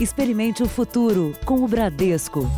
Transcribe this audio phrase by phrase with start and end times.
[0.00, 2.48] Experimente o futuro com o Bradesco.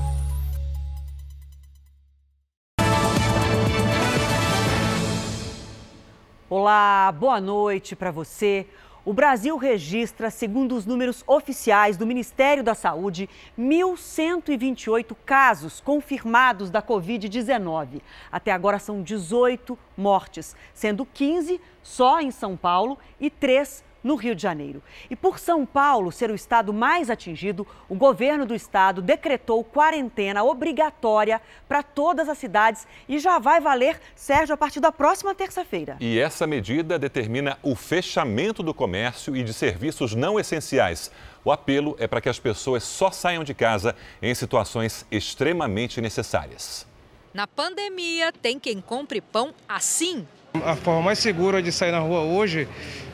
[6.50, 8.66] Olá, boa noite para você.
[9.06, 13.27] O Brasil registra, segundo os números oficiais do Ministério da Saúde,
[13.59, 18.02] 1.128 casos confirmados da Covid-19.
[18.30, 24.35] Até agora são 18 mortes, sendo 15 só em São Paulo e 3 no Rio
[24.35, 24.82] de Janeiro.
[25.09, 30.43] E por São Paulo ser o estado mais atingido, o governo do estado decretou quarentena
[30.43, 35.97] obrigatória para todas as cidades e já vai valer, Sérgio, a partir da próxima terça-feira.
[36.01, 41.10] E essa medida determina o fechamento do comércio e de serviços não essenciais.
[41.45, 46.87] O apelo é para que as pessoas só saiam de casa em situações extremamente necessárias.
[47.32, 50.27] Na pandemia, tem quem compre pão assim.
[50.54, 52.68] A forma mais segura de sair na rua hoje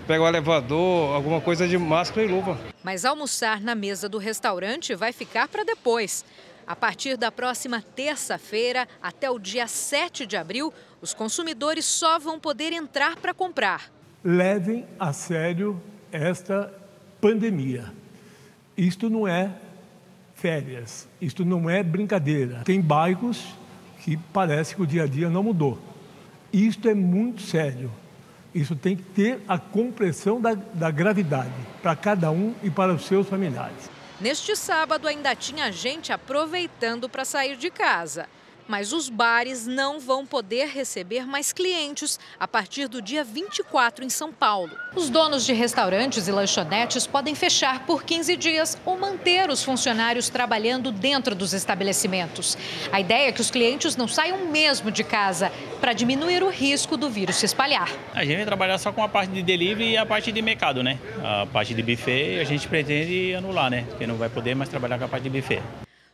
[0.06, 2.58] pega o elevador, alguma coisa de máscara e luva.
[2.82, 6.24] Mas almoçar na mesa do restaurante vai ficar para depois.
[6.66, 12.40] A partir da próxima terça-feira até o dia 7 de abril, os consumidores só vão
[12.40, 13.90] poder entrar para comprar.
[14.24, 16.72] Levem a sério esta
[17.20, 17.92] pandemia.
[18.76, 19.50] Isto não é
[20.34, 22.62] férias, isto não é brincadeira.
[22.64, 23.46] Tem bairros
[24.00, 25.78] que parece que o dia a dia não mudou.
[26.56, 27.92] Isto é muito sério.
[28.54, 33.04] Isso tem que ter a compreensão da, da gravidade para cada um e para os
[33.04, 33.90] seus familiares.
[34.18, 38.26] Neste sábado ainda tinha gente aproveitando para sair de casa
[38.68, 44.08] mas os bares não vão poder receber mais clientes a partir do dia 24 em
[44.08, 44.70] São Paulo.
[44.94, 50.28] Os donos de restaurantes e lanchonetes podem fechar por 15 dias ou manter os funcionários
[50.28, 52.56] trabalhando dentro dos estabelecimentos.
[52.90, 56.96] A ideia é que os clientes não saiam mesmo de casa para diminuir o risco
[56.96, 57.90] do vírus se espalhar.
[58.14, 60.82] A gente vai trabalhar só com a parte de delivery e a parte de mercado,
[60.82, 60.98] né?
[61.22, 63.84] A parte de buffet a gente pretende anular, né?
[63.88, 65.62] Porque não vai poder mais trabalhar com a parte de buffet.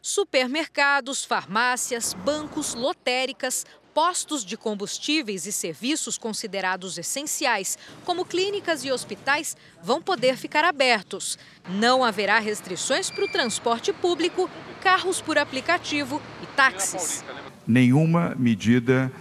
[0.04, 3.64] Supermercados, farmácias, bancos, lotéricas,
[3.94, 11.38] postos de combustíveis e serviços considerados essenciais, como clínicas e hospitais, vão poder ficar abertos.
[11.68, 17.24] Não haverá restrições para o transporte público, carros por aplicativo e táxis.
[17.64, 19.12] Nenhuma medida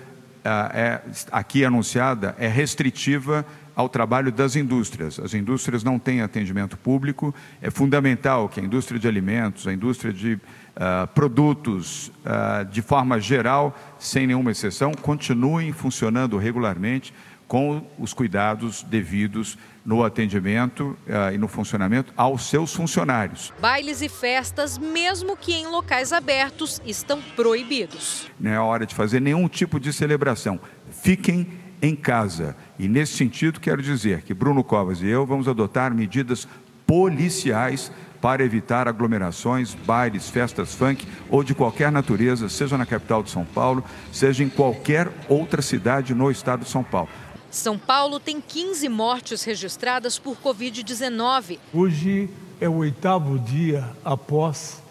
[0.43, 5.19] uh, é, aqui anunciada é restritiva ao trabalho das indústrias.
[5.19, 7.33] As indústrias não têm atendimento público.
[7.61, 10.39] É fundamental que a indústria de alimentos, a indústria de
[10.75, 17.13] uh, produtos, uh, de forma geral, sem nenhuma exceção, continuem funcionando regularmente
[17.47, 23.51] com os cuidados devidos no atendimento uh, e no funcionamento aos seus funcionários.
[23.59, 28.29] Bailes e festas, mesmo que em locais abertos, estão proibidos.
[28.39, 30.59] Não é hora de fazer nenhum tipo de celebração.
[30.89, 31.47] Fiquem
[31.81, 32.55] em casa.
[32.77, 36.47] E nesse sentido, quero dizer que Bruno Covas e eu vamos adotar medidas
[36.85, 43.31] policiais para evitar aglomerações, bailes, festas funk ou de qualquer natureza, seja na capital de
[43.31, 43.83] São Paulo,
[44.13, 47.09] seja em qualquer outra cidade no estado de São Paulo.
[47.49, 51.57] São Paulo tem 15 mortes registradas por Covid-19.
[51.73, 52.29] Hoje
[52.61, 54.81] é o oitavo dia após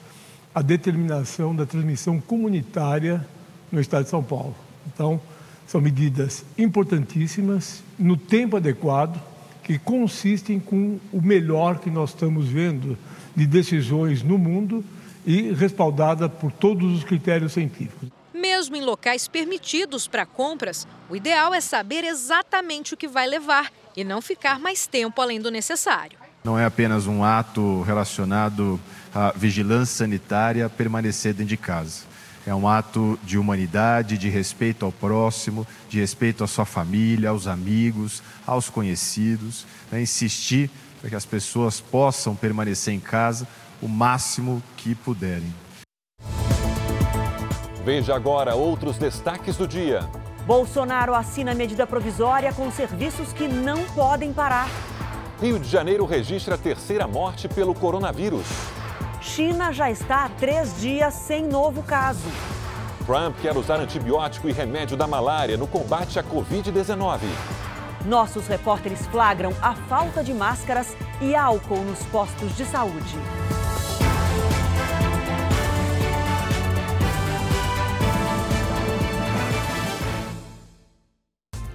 [0.55, 3.27] a determinação da transmissão comunitária
[3.71, 4.55] no estado de São Paulo.
[4.93, 5.21] Então,
[5.67, 9.23] são medidas importantíssimas, no tempo adequado,
[9.63, 12.99] que consistem com o melhor que nós estamos vendo
[13.35, 14.85] de decisões no mundo
[15.27, 18.09] e respaldada por todos os critérios científicos.
[18.33, 23.71] Mesmo em locais permitidos para compras, o ideal é saber exatamente o que vai levar
[23.97, 26.19] e não ficar mais tempo além do necessário.
[26.43, 28.81] Não é apenas um ato relacionado
[29.15, 32.11] à vigilância sanitária permanecer dentro de casa.
[32.47, 37.47] É um ato de humanidade, de respeito ao próximo, de respeito à sua família, aos
[37.47, 39.67] amigos, aos conhecidos.
[39.93, 40.01] Né?
[40.01, 43.49] Insistir para que as pessoas possam permanecer em casa
[43.81, 45.53] o máximo que puderem.
[47.85, 50.09] Veja agora outros destaques do dia.
[50.47, 54.69] Bolsonaro assina medida provisória com serviços que não podem parar.
[55.41, 58.47] Rio de Janeiro registra a terceira morte pelo coronavírus.
[59.23, 62.29] China já está há três dias sem novo caso.
[63.07, 67.21] Trump quer usar antibiótico e remédio da malária no combate à Covid-19.
[68.05, 73.19] Nossos repórteres flagram a falta de máscaras e álcool nos postos de saúde.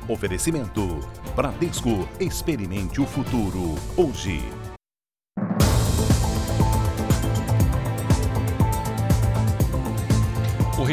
[0.08, 1.00] Oferecimento:
[1.36, 2.08] Bradesco.
[2.20, 4.65] Experimente o futuro hoje.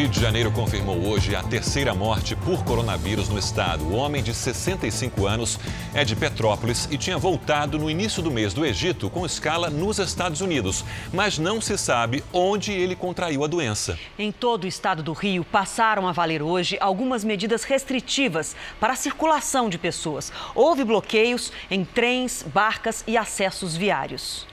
[0.03, 3.85] Rio de Janeiro confirmou hoje a terceira morte por coronavírus no estado.
[3.85, 5.61] O homem de 65 anos
[5.95, 10.01] é de Petrópolis e tinha voltado no início do mês do Egito com escala nos
[10.01, 13.97] Estados Unidos, mas não se sabe onde ele contraiu a doença.
[14.19, 18.97] Em todo o estado do Rio, passaram a valer hoje algumas medidas restritivas para a
[18.97, 20.33] circulação de pessoas.
[20.53, 24.52] Houve bloqueios em trens, barcas e acessos viários.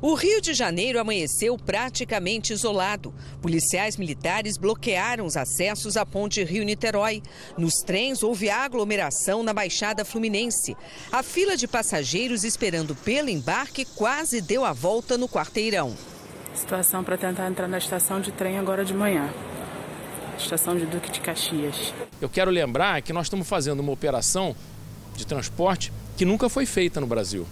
[0.00, 3.14] O Rio de Janeiro amanheceu praticamente isolado.
[3.40, 7.22] Policiais militares bloquearam os acessos à ponte Rio-Niterói.
[7.56, 10.76] Nos trens houve aglomeração na Baixada Fluminense.
[11.10, 15.94] A fila de passageiros esperando pelo embarque quase deu a volta no quarteirão.
[16.54, 19.32] Situação para tentar entrar na estação de trem agora de manhã.
[20.38, 21.94] Estação de Duque de Caxias.
[22.20, 24.54] Eu quero lembrar que nós estamos fazendo uma operação
[25.16, 27.46] de transporte que nunca foi feita no Brasil.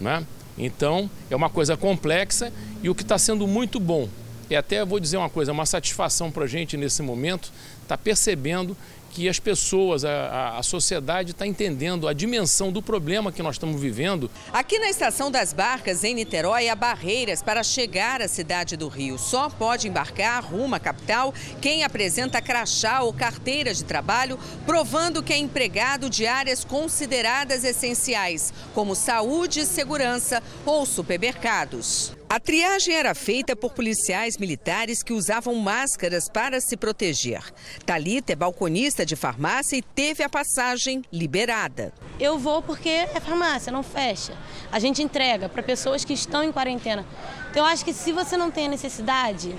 [0.00, 0.24] Né?
[0.56, 2.52] Então, é uma coisa complexa
[2.82, 4.08] e o que está sendo muito bom.
[4.48, 7.50] E até vou dizer uma coisa, uma satisfação para a gente nesse momento,
[7.82, 8.76] está percebendo
[9.14, 13.80] que as pessoas, a, a, sociedade está entendendo a dimensão do problema que nós estamos
[13.80, 14.28] vivendo.
[14.52, 19.16] Aqui na Estação das Barcas, em Niterói, há barreiras para chegar à cidade do Rio.
[19.16, 25.32] Só pode embarcar rumo à capital quem apresenta crachá ou carteira de trabalho, provando que
[25.32, 32.13] é empregado de áreas consideradas essenciais, como saúde, segurança ou supermercados.
[32.28, 37.42] A triagem era feita por policiais militares que usavam máscaras para se proteger.
[37.84, 41.92] Talita é balconista de farmácia e teve a passagem liberada.
[42.18, 44.36] Eu vou porque é farmácia, não fecha.
[44.72, 47.06] A gente entrega para pessoas que estão em quarentena.
[47.50, 49.54] Então eu acho que se você não tem a necessidade,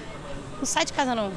[0.58, 1.32] não sai de casa não.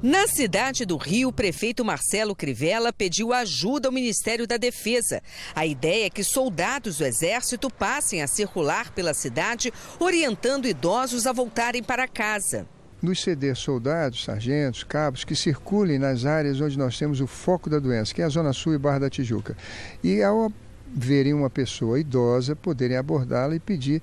[0.00, 5.20] Na cidade do Rio, o prefeito Marcelo Crivella pediu ajuda ao Ministério da Defesa.
[5.54, 11.32] A ideia é que soldados do Exército passem a circular pela cidade, orientando idosos a
[11.32, 12.66] voltarem para casa
[13.02, 17.80] nos ceder soldados, sargentos, cabos que circulem nas áreas onde nós temos o foco da
[17.80, 19.56] doença, que é a Zona Sul e Barra da Tijuca.
[20.04, 20.52] E ao
[20.94, 24.02] verem uma pessoa idosa, poderem abordá-la e pedir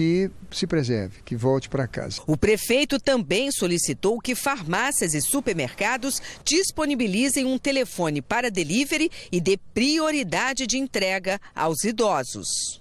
[0.00, 2.22] que se preserve, que volte para casa.
[2.26, 9.58] O prefeito também solicitou que farmácias e supermercados disponibilizem um telefone para delivery e dê
[9.74, 12.80] prioridade de entrega aos idosos.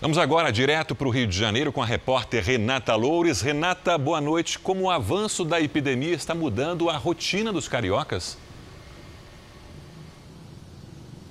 [0.00, 3.42] Vamos agora direto para o Rio de Janeiro com a repórter Renata Loures.
[3.42, 4.58] Renata, boa noite.
[4.58, 8.38] Como o avanço da epidemia está mudando a rotina dos cariocas?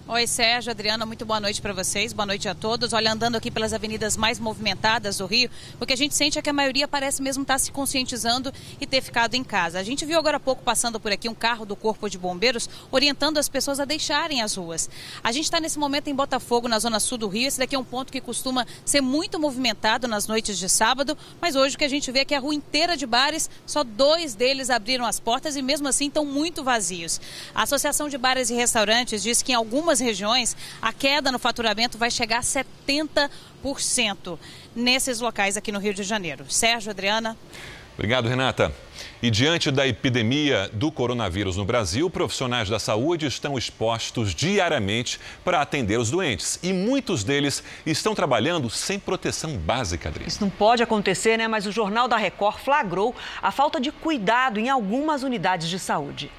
[0.09, 2.94] Oi, Sérgio, Adriana, muito boa noite para vocês, boa noite a todos.
[2.94, 5.50] Olha, andando aqui pelas avenidas mais movimentadas do Rio,
[5.81, 8.54] o que a gente sente é que a maioria parece mesmo estar tá se conscientizando
[8.80, 9.77] e ter ficado em casa.
[9.77, 12.69] A gente viu agora há pouco passando por aqui um carro do Corpo de Bombeiros
[12.89, 14.89] orientando as pessoas a deixarem as ruas.
[15.21, 17.45] A gente está nesse momento em Botafogo, na zona sul do Rio.
[17.45, 21.57] Esse daqui é um ponto que costuma ser muito movimentado nas noites de sábado, mas
[21.57, 24.36] hoje o que a gente vê é que a rua inteira de bares, só dois
[24.36, 27.19] deles abriram as portas e mesmo assim estão muito vazios.
[27.54, 31.40] A Associação de Bares e Restaurantes diz que em algumas algumas regiões, a queda no
[31.40, 34.38] faturamento vai chegar a 70%
[34.76, 36.46] nesses locais aqui no Rio de Janeiro.
[36.50, 37.36] Sérgio, Adriana.
[37.96, 38.72] Obrigado, Renata.
[39.24, 45.62] E diante da epidemia do coronavírus no Brasil, profissionais da saúde estão expostos diariamente para
[45.62, 46.60] atender os doentes.
[46.62, 50.26] E muitos deles estão trabalhando sem proteção básica, Adri.
[50.28, 51.48] Isso não pode acontecer, né?
[51.48, 56.30] Mas o Jornal da Record flagrou a falta de cuidado em algumas unidades de saúde.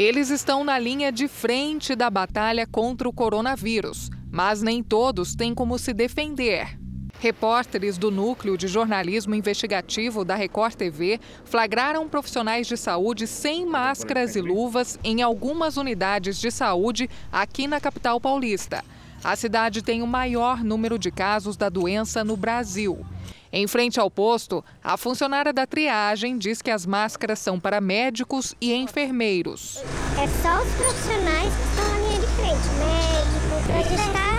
[0.00, 5.54] Eles estão na linha de frente da batalha contra o coronavírus, mas nem todos têm
[5.54, 6.78] como se defender.
[7.18, 14.36] Repórteres do Núcleo de Jornalismo Investigativo da Record TV flagraram profissionais de saúde sem máscaras
[14.36, 18.82] e luvas em algumas unidades de saúde aqui na capital paulista.
[19.22, 23.04] A cidade tem o maior número de casos da doença no Brasil.
[23.52, 28.54] Em frente ao posto, a funcionária da triagem diz que as máscaras são para médicos
[28.60, 29.82] e enfermeiros.
[30.16, 34.30] É só os profissionais que estão na linha de frente, médico, a gente está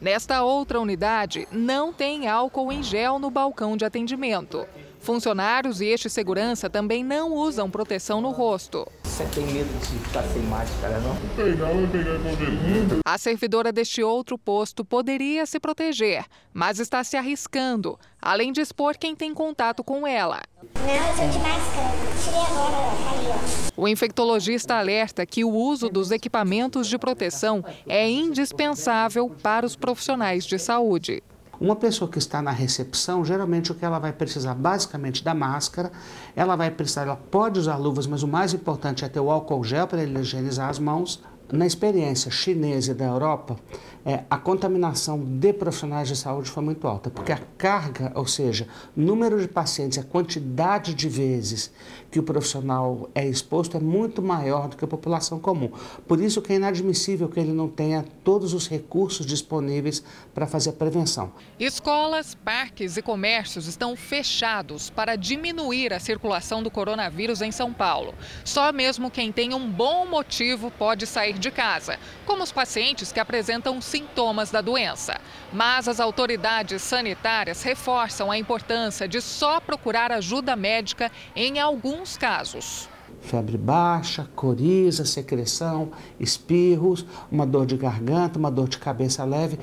[0.00, 4.66] Nesta outra unidade, não tem álcool em gel no balcão de atendimento.
[5.04, 8.90] Funcionários e este segurança também não usam proteção no rosto.
[9.02, 11.14] Você tem medo de ficar sem máscara, não?
[11.36, 17.98] Pegar, pegar com A servidora deste outro posto poderia se proteger, mas está se arriscando,
[18.18, 20.40] além de expor quem tem contato com ela.
[20.74, 21.94] Não, de máscara.
[22.24, 23.40] Tirei agora,
[23.76, 30.46] O infectologista alerta que o uso dos equipamentos de proteção é indispensável para os profissionais
[30.46, 31.22] de saúde.
[31.60, 35.92] Uma pessoa que está na recepção, geralmente o que ela vai precisar basicamente da máscara,
[36.34, 39.62] ela vai precisar, ela pode usar luvas, mas o mais importante é ter o álcool
[39.64, 43.56] gel para ele higienizar as mãos, Na experiência chinesa e da Europa,
[44.04, 48.68] é, a contaminação de profissionais de saúde foi muito alta, porque a carga, ou seja,
[48.94, 51.72] número de pacientes, a quantidade de vezes
[52.10, 55.70] que o profissional é exposto é muito maior do que a população comum.
[56.06, 60.02] Por isso que é inadmissível que ele não tenha todos os recursos disponíveis
[60.34, 61.32] para fazer a prevenção.
[61.58, 68.14] Escolas, parques e comércios estão fechados para diminuir a circulação do coronavírus em São Paulo.
[68.44, 73.20] Só mesmo quem tem um bom motivo pode sair de casa, como os pacientes que
[73.20, 75.20] apresentam sintomas da doença.
[75.52, 82.88] Mas as autoridades sanitárias reforçam a importância de só procurar ajuda médica em alguns casos.
[83.20, 89.60] Febre baixa, coriza, secreção, espirros, uma dor de garganta, uma dor de cabeça leve.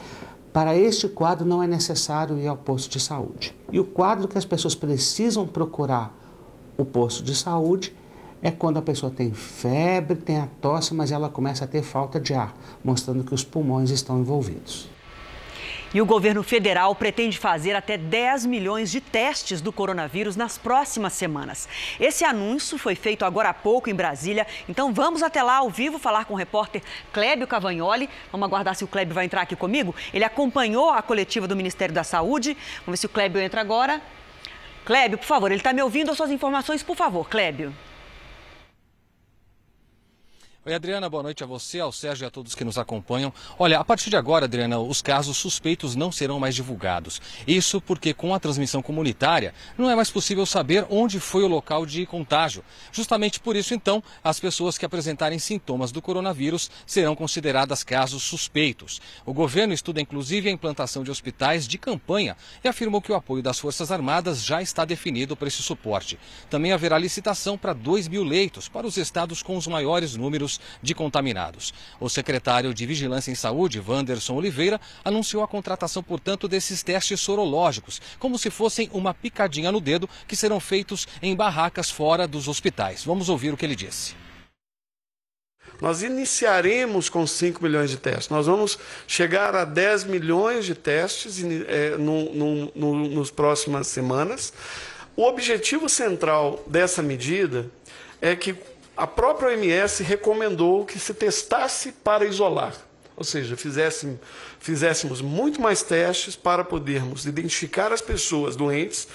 [0.53, 3.53] Para este quadro não é necessário ir ao posto de saúde.
[3.69, 6.15] E o quadro que as pessoas precisam procurar
[6.77, 7.93] o posto de saúde
[8.41, 12.19] é quando a pessoa tem febre, tem a tosse, mas ela começa a ter falta
[12.19, 14.89] de ar, mostrando que os pulmões estão envolvidos.
[15.93, 21.11] E o governo federal pretende fazer até 10 milhões de testes do coronavírus nas próximas
[21.11, 21.67] semanas.
[21.99, 25.99] Esse anúncio foi feito agora há pouco em Brasília, então vamos até lá ao vivo
[25.99, 26.81] falar com o repórter
[27.11, 28.09] Clébio Cavagnoli.
[28.31, 29.93] Vamos aguardar se o Clébio vai entrar aqui comigo.
[30.13, 32.55] Ele acompanhou a coletiva do Ministério da Saúde.
[32.85, 34.01] Vamos ver se o Clébio entra agora.
[34.85, 36.09] Clébio, por favor, ele está me ouvindo?
[36.09, 37.73] As suas informações, por favor, Clébio.
[40.63, 43.33] Oi, Adriana, boa noite a você, ao Sérgio e a todos que nos acompanham.
[43.57, 47.19] Olha, a partir de agora, Adriana, os casos suspeitos não serão mais divulgados.
[47.47, 51.83] Isso porque, com a transmissão comunitária, não é mais possível saber onde foi o local
[51.83, 52.63] de contágio.
[52.91, 59.01] Justamente por isso, então, as pessoas que apresentarem sintomas do coronavírus serão consideradas casos suspeitos.
[59.25, 63.41] O governo estuda, inclusive, a implantação de hospitais de campanha e afirmou que o apoio
[63.41, 66.19] das Forças Armadas já está definido para esse suporte.
[66.51, 70.50] Também haverá licitação para 2 mil leitos para os estados com os maiores números
[70.81, 71.73] de contaminados.
[71.99, 78.01] O secretário de Vigilância em Saúde, Wanderson Oliveira, anunciou a contratação, portanto, desses testes sorológicos,
[78.19, 83.03] como se fossem uma picadinha no dedo, que serão feitos em barracas fora dos hospitais.
[83.03, 84.15] Vamos ouvir o que ele disse.
[85.81, 88.29] Nós iniciaremos com 5 milhões de testes.
[88.29, 88.77] Nós vamos
[89.07, 94.53] chegar a 10 milhões de testes é, no, no, no, nos próximas semanas.
[95.15, 97.65] O objetivo central dessa medida
[98.21, 98.55] é que
[99.01, 102.75] a própria OMS recomendou que se testasse para isolar,
[103.17, 104.19] ou seja, fizéssemos,
[104.59, 109.07] fizéssemos muito mais testes para podermos identificar as pessoas doentes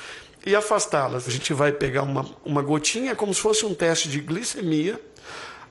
[0.45, 1.29] e afastá-las.
[1.29, 5.01] A gente vai pegar uma, uma gotinha como se fosse um teste de glicemia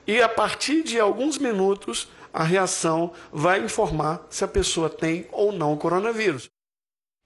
[0.06, 5.52] e a partir de alguns minutos a reação vai informar se a pessoa tem ou
[5.52, 6.48] não coronavírus.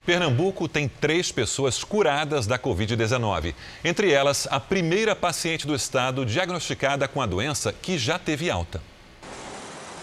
[0.03, 3.53] Pernambuco tem três pessoas curadas da Covid-19.
[3.83, 8.81] Entre elas, a primeira paciente do estado diagnosticada com a doença que já teve alta.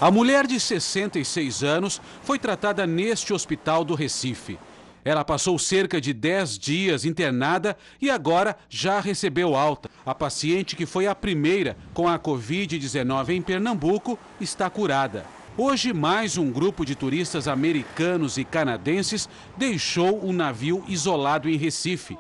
[0.01, 4.57] A mulher de 66 anos foi tratada neste hospital do Recife.
[5.05, 9.91] Ela passou cerca de 10 dias internada e agora já recebeu alta.
[10.07, 15.38] A paciente, que foi a primeira com a Covid-19 em Pernambuco, está curada.
[15.61, 22.17] Hoje, mais um grupo de turistas americanos e canadenses deixou o navio isolado em Recife.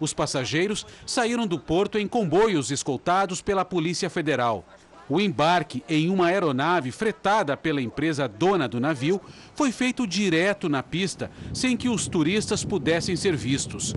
[0.00, 4.64] Os passageiros saíram do porto em comboios escoltados pela Polícia Federal.
[5.08, 9.20] O embarque em uma aeronave fretada pela empresa dona do navio
[9.54, 13.94] foi feito direto na pista, sem que os turistas pudessem ser vistos.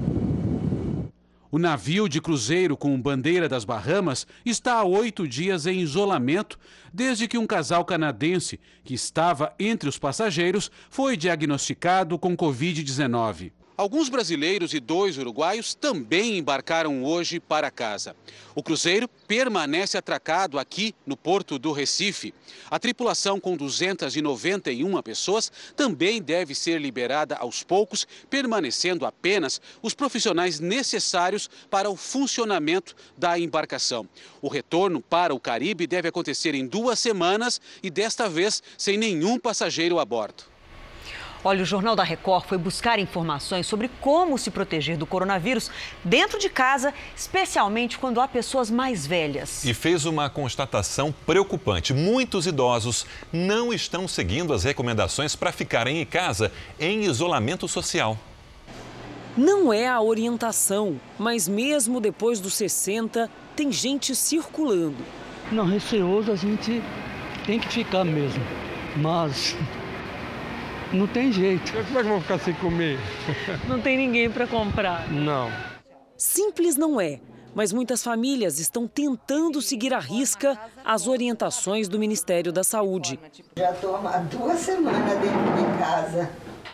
[1.53, 6.57] O navio de cruzeiro com bandeira das Bahamas está há oito dias em isolamento,
[6.91, 13.51] desde que um casal canadense, que estava entre os passageiros, foi diagnosticado com Covid-19.
[13.75, 18.15] Alguns brasileiros e dois uruguaios também embarcaram hoje para casa.
[18.53, 22.35] O cruzeiro permanece atracado aqui no porto do Recife.
[22.69, 30.59] A tripulação, com 291 pessoas, também deve ser liberada aos poucos, permanecendo apenas os profissionais
[30.59, 34.07] necessários para o funcionamento da embarcação.
[34.39, 39.39] O retorno para o Caribe deve acontecer em duas semanas e desta vez sem nenhum
[39.39, 40.52] passageiro a bordo.
[41.45, 45.69] Olha, o Jornal da Record foi buscar informações sobre como se proteger do coronavírus
[46.01, 49.65] dentro de casa, especialmente quando há pessoas mais velhas.
[49.65, 56.05] E fez uma constatação preocupante: muitos idosos não estão seguindo as recomendações para ficarem em
[56.05, 58.17] casa em isolamento social.
[59.35, 65.03] Não é a orientação, mas mesmo depois dos 60, tem gente circulando.
[65.51, 66.81] Não, receoso a gente
[67.45, 68.41] tem que ficar mesmo,
[68.95, 69.57] mas
[70.93, 71.71] não tem jeito.
[71.71, 72.99] Como é que vão ficar sem comer?
[73.67, 75.11] Não tem ninguém para comprar.
[75.11, 75.51] Não.
[76.15, 77.19] Simples não é,
[77.55, 83.19] mas muitas famílias estão tentando seguir à risca as orientações do Ministério da Saúde.
[83.57, 86.29] Já estou há duas semanas dentro de casa.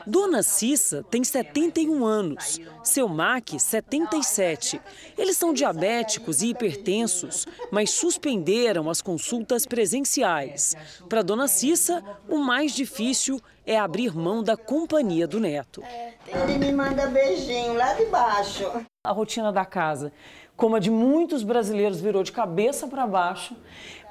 [0.10, 4.82] Dona Cissa tem 71 anos, seu MAC 77.
[5.16, 10.76] Eles são diabéticos e hipertensos, mas suspenderam as consultas presenciais.
[11.08, 15.84] Para Dona Cissa, o mais difícil é abrir mão da companhia do neto.
[16.26, 18.66] Ele me manda beijinho lá de baixo.
[19.06, 20.12] A rotina da casa
[20.60, 23.56] como a de muitos brasileiros, virou de cabeça para baixo.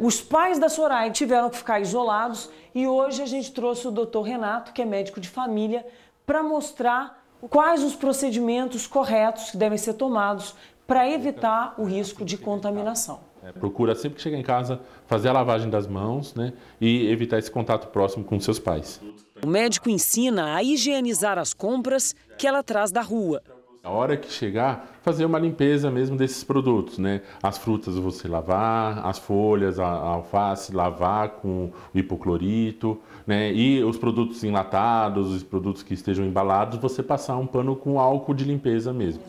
[0.01, 4.23] Os pais da Soraya tiveram que ficar isolados e hoje a gente trouxe o doutor
[4.23, 5.87] Renato, que é médico de família,
[6.25, 10.55] para mostrar quais os procedimentos corretos que devem ser tomados
[10.87, 13.21] para evitar o risco de contaminação.
[13.43, 17.39] É, procura sempre que chegar em casa fazer a lavagem das mãos né, e evitar
[17.39, 19.03] esse contato próximo com seus pais.
[19.45, 23.43] O médico ensina a higienizar as compras que ela traz da rua.
[23.89, 27.23] A hora que chegar, fazer uma limpeza mesmo desses produtos, né?
[27.43, 33.51] As frutas você lavar, as folhas, a, a alface lavar com o hipoclorito, né?
[33.51, 38.35] E os produtos enlatados, os produtos que estejam embalados, você passar um pano com álcool
[38.35, 39.23] de limpeza mesmo.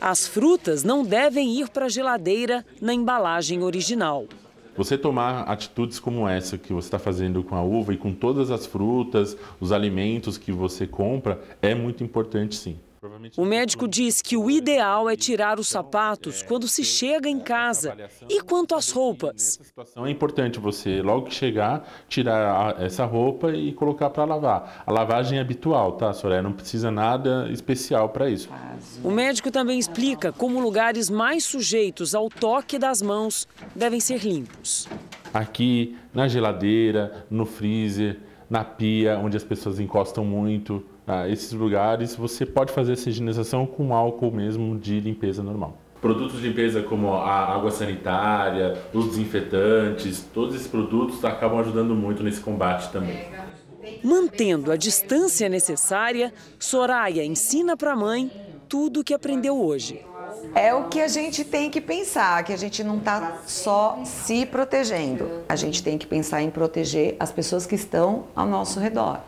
[0.00, 4.26] As frutas não devem ir para a geladeira na embalagem original.
[4.76, 8.52] Você tomar atitudes como essa que você está fazendo com a uva e com todas
[8.52, 12.78] as frutas, os alimentos que você compra, é muito importante sim.
[13.36, 17.96] O médico diz que o ideal é tirar os sapatos quando se chega em casa.
[18.28, 19.60] E quanto às roupas?
[19.96, 24.82] É importante você, logo que chegar, tirar essa roupa e colocar para lavar.
[24.86, 26.42] A lavagem é habitual, tá, Soraya?
[26.42, 28.48] Não precisa nada especial para isso.
[29.02, 34.88] O médico também explica como lugares mais sujeitos ao toque das mãos devem ser limpos.
[35.32, 42.16] Aqui, na geladeira, no freezer, na pia, onde as pessoas encostam muito ah, esses lugares,
[42.16, 45.76] você pode fazer essa higienização com álcool mesmo de limpeza normal.
[46.00, 52.22] Produtos de limpeza como a água sanitária, os desinfetantes, todos esses produtos acabam ajudando muito
[52.22, 53.22] nesse combate também.
[54.02, 58.30] Mantendo a distância necessária, Soraya ensina para a mãe
[58.68, 60.04] tudo o que aprendeu hoje.
[60.54, 64.46] É o que a gente tem que pensar, que a gente não está só se
[64.46, 65.42] protegendo.
[65.48, 69.20] A gente tem que pensar em proteger as pessoas que estão ao nosso redor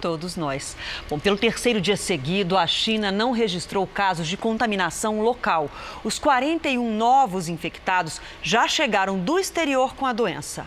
[0.00, 0.76] todos nós.
[1.08, 5.70] Bom, pelo terceiro dia seguido, a China não registrou casos de contaminação local.
[6.04, 10.66] Os 41 novos infectados já chegaram do exterior com a doença.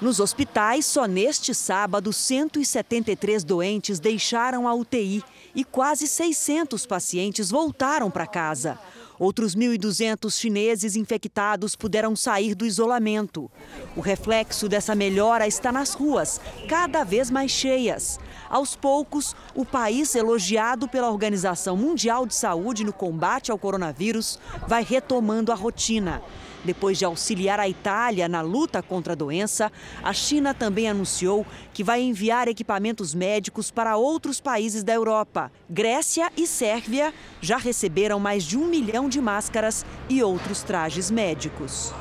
[0.00, 8.10] Nos hospitais, só neste sábado, 173 doentes deixaram a UTI e quase 600 pacientes voltaram
[8.10, 8.78] para casa.
[9.18, 13.50] Outros 1.200 chineses infectados puderam sair do isolamento.
[13.96, 18.18] O reflexo dessa melhora está nas ruas, cada vez mais cheias.
[18.48, 24.84] Aos poucos, o país, elogiado pela Organização Mundial de Saúde no combate ao coronavírus, vai
[24.84, 26.22] retomando a rotina.
[26.66, 29.70] Depois de auxiliar a Itália na luta contra a doença,
[30.02, 35.52] a China também anunciou que vai enviar equipamentos médicos para outros países da Europa.
[35.70, 41.94] Grécia e Sérvia já receberam mais de um milhão de máscaras e outros trajes médicos.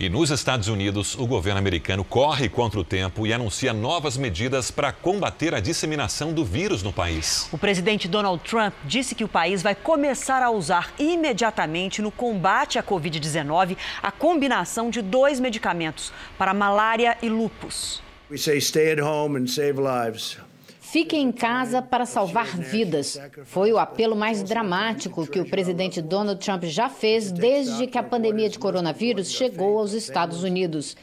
[0.00, 4.70] E nos Estados Unidos, o governo americano corre contra o tempo e anuncia novas medidas
[4.70, 7.48] para combater a disseminação do vírus no país.
[7.50, 12.78] O presidente Donald Trump disse que o país vai começar a usar imediatamente no combate
[12.78, 18.00] à Covid-19 a combinação de dois medicamentos para malária e lupus.
[18.30, 20.38] We say stay at home and save lives.
[20.90, 23.20] Fiquem em casa para salvar vidas.
[23.44, 28.02] Foi o apelo mais dramático que o presidente Donald Trump já fez desde que a
[28.02, 30.96] pandemia de coronavírus chegou aos Estados Unidos.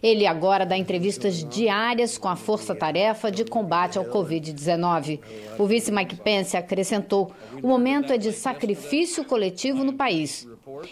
[0.00, 5.18] Ele agora dá entrevistas diárias com a força-tarefa de combate ao Covid-19.
[5.58, 10.46] O vice Mike Pence acrescentou: o momento é de sacrifício coletivo no país.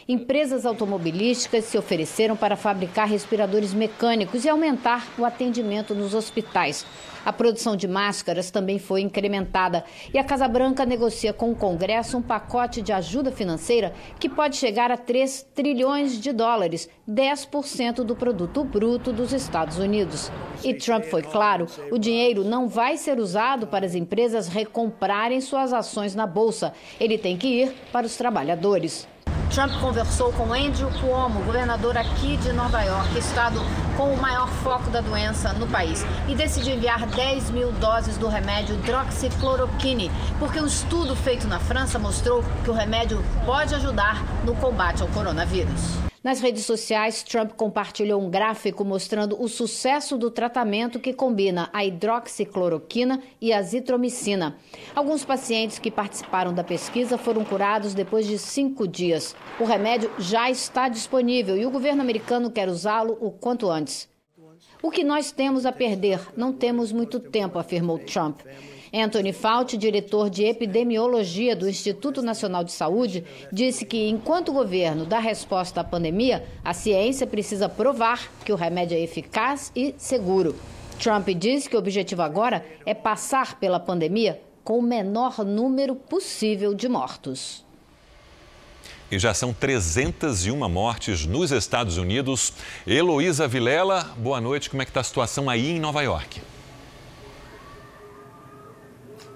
[0.08, 6.84] Empresas automobilísticas se ofereceram para fabricar respiradores mecânicos e aumentar o atendimento nos hospitais.
[7.24, 12.16] A produção de máscaras também foi incrementada e a Casa Branca negocia com o Congresso
[12.16, 18.16] um pacote de ajuda financeira que pode chegar a 3 trilhões de dólares, 10% do
[18.16, 20.30] produto bruto dos Estados Unidos.
[20.64, 25.72] E Trump foi claro: o dinheiro não vai ser usado para as empresas recomprarem suas
[25.72, 26.72] ações na bolsa.
[26.98, 29.06] Ele tem que ir para os trabalhadores.
[29.50, 33.60] Trump conversou com Andrew Cuomo, governador aqui de Nova York, estado
[33.96, 38.28] com o maior foco da doença no país, e decidiu enviar 10 mil doses do
[38.28, 40.08] remédio droxicloroquine,
[40.38, 45.08] porque um estudo feito na França mostrou que o remédio pode ajudar no combate ao
[45.08, 46.09] coronavírus.
[46.22, 51.82] Nas redes sociais, Trump compartilhou um gráfico mostrando o sucesso do tratamento que combina a
[51.82, 54.54] hidroxicloroquina e a azitromicina.
[54.94, 59.34] Alguns pacientes que participaram da pesquisa foram curados depois de cinco dias.
[59.58, 64.06] O remédio já está disponível e o governo americano quer usá-lo o quanto antes.
[64.82, 66.20] O que nós temos a perder?
[66.36, 68.40] Não temos muito tempo, afirmou Trump.
[68.92, 75.06] Anthony Fauci, diretor de epidemiologia do Instituto Nacional de Saúde, disse que enquanto o governo
[75.06, 80.56] dá resposta à pandemia, a ciência precisa provar que o remédio é eficaz e seguro.
[81.00, 86.74] Trump disse que o objetivo agora é passar pela pandemia com o menor número possível
[86.74, 87.64] de mortos.
[89.10, 92.52] E já são 301 mortes nos Estados Unidos.
[92.86, 94.70] Heloísa Vilela, boa noite.
[94.70, 96.40] Como é que está a situação aí em Nova York?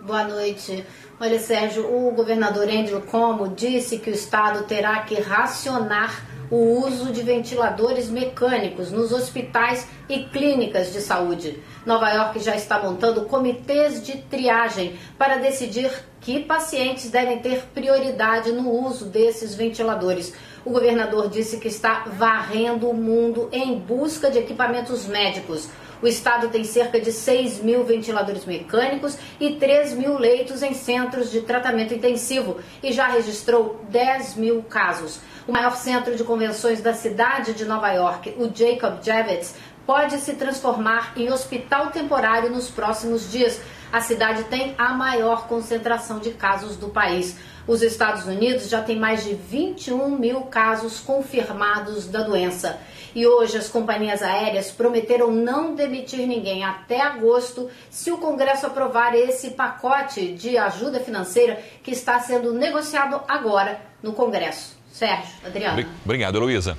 [0.04, 0.84] Boa noite.
[1.18, 7.10] Olha, Sérgio, o governador Andrew Cuomo disse que o estado terá que racionar o uso
[7.10, 11.58] de ventiladores mecânicos nos hospitais e clínicas de saúde.
[11.86, 15.90] Nova York já está montando comitês de triagem para decidir
[16.20, 20.34] que pacientes devem ter prioridade no uso desses ventiladores.
[20.66, 25.70] O governador disse que está varrendo o mundo em busca de equipamentos médicos.
[26.02, 31.30] O estado tem cerca de 6 mil ventiladores mecânicos e 3 mil leitos em centros
[31.30, 35.20] de tratamento intensivo e já registrou 10 mil casos.
[35.46, 39.54] O maior centro de convenções da cidade de Nova York, o Jacob Javits,
[39.86, 43.60] pode se transformar em hospital temporário nos próximos dias.
[43.92, 47.36] A cidade tem a maior concentração de casos do país.
[47.66, 52.78] Os Estados Unidos já têm mais de 21 mil casos confirmados da doença.
[53.14, 59.14] E hoje as companhias aéreas prometeram não demitir ninguém até agosto se o Congresso aprovar
[59.14, 64.76] esse pacote de ajuda financeira que está sendo negociado agora no Congresso.
[64.92, 65.84] Sérgio, Adriano.
[66.04, 66.78] Obrigado, Luísa.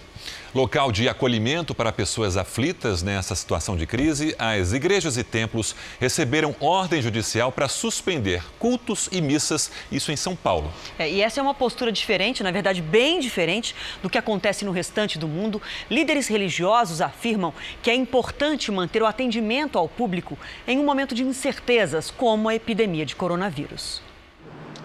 [0.55, 6.55] Local de acolhimento para pessoas aflitas nessa situação de crise, as igrejas e templos receberam
[6.61, 10.71] ordem judicial para suspender cultos e missas, isso em São Paulo.
[10.97, 14.71] É, e essa é uma postura diferente, na verdade, bem diferente do que acontece no
[14.71, 15.61] restante do mundo.
[15.91, 21.23] Líderes religiosos afirmam que é importante manter o atendimento ao público em um momento de
[21.23, 24.04] incertezas, como a epidemia de coronavírus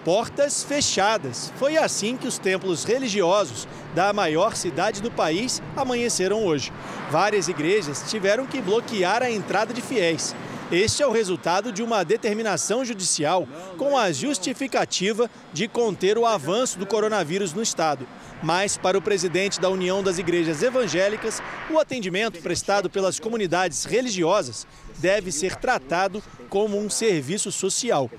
[0.03, 1.51] portas fechadas.
[1.57, 6.71] Foi assim que os templos religiosos da maior cidade do país amanheceram hoje.
[7.09, 10.35] Várias igrejas tiveram que bloquear a entrada de fiéis.
[10.71, 13.45] Este é o resultado de uma determinação judicial
[13.77, 18.07] com a justificativa de conter o avanço do coronavírus no estado.
[18.41, 24.65] Mas, para o presidente da União das Igrejas Evangélicas, o atendimento prestado pelas comunidades religiosas
[24.97, 28.09] deve ser tratado como um serviço social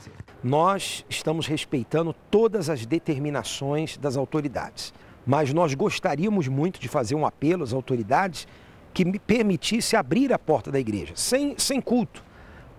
[0.43, 4.93] nós estamos respeitando todas as determinações das autoridades.
[5.25, 8.47] Mas nós gostaríamos muito de fazer um apelo às autoridades
[8.93, 12.23] que me permitisse abrir a porta da igreja, sem, sem culto,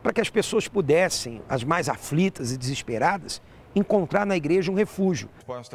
[0.02, 3.42] para que as pessoas pudessem, as mais aflitas e desesperadas,
[3.76, 5.30] encontrar na igreja um refúgio.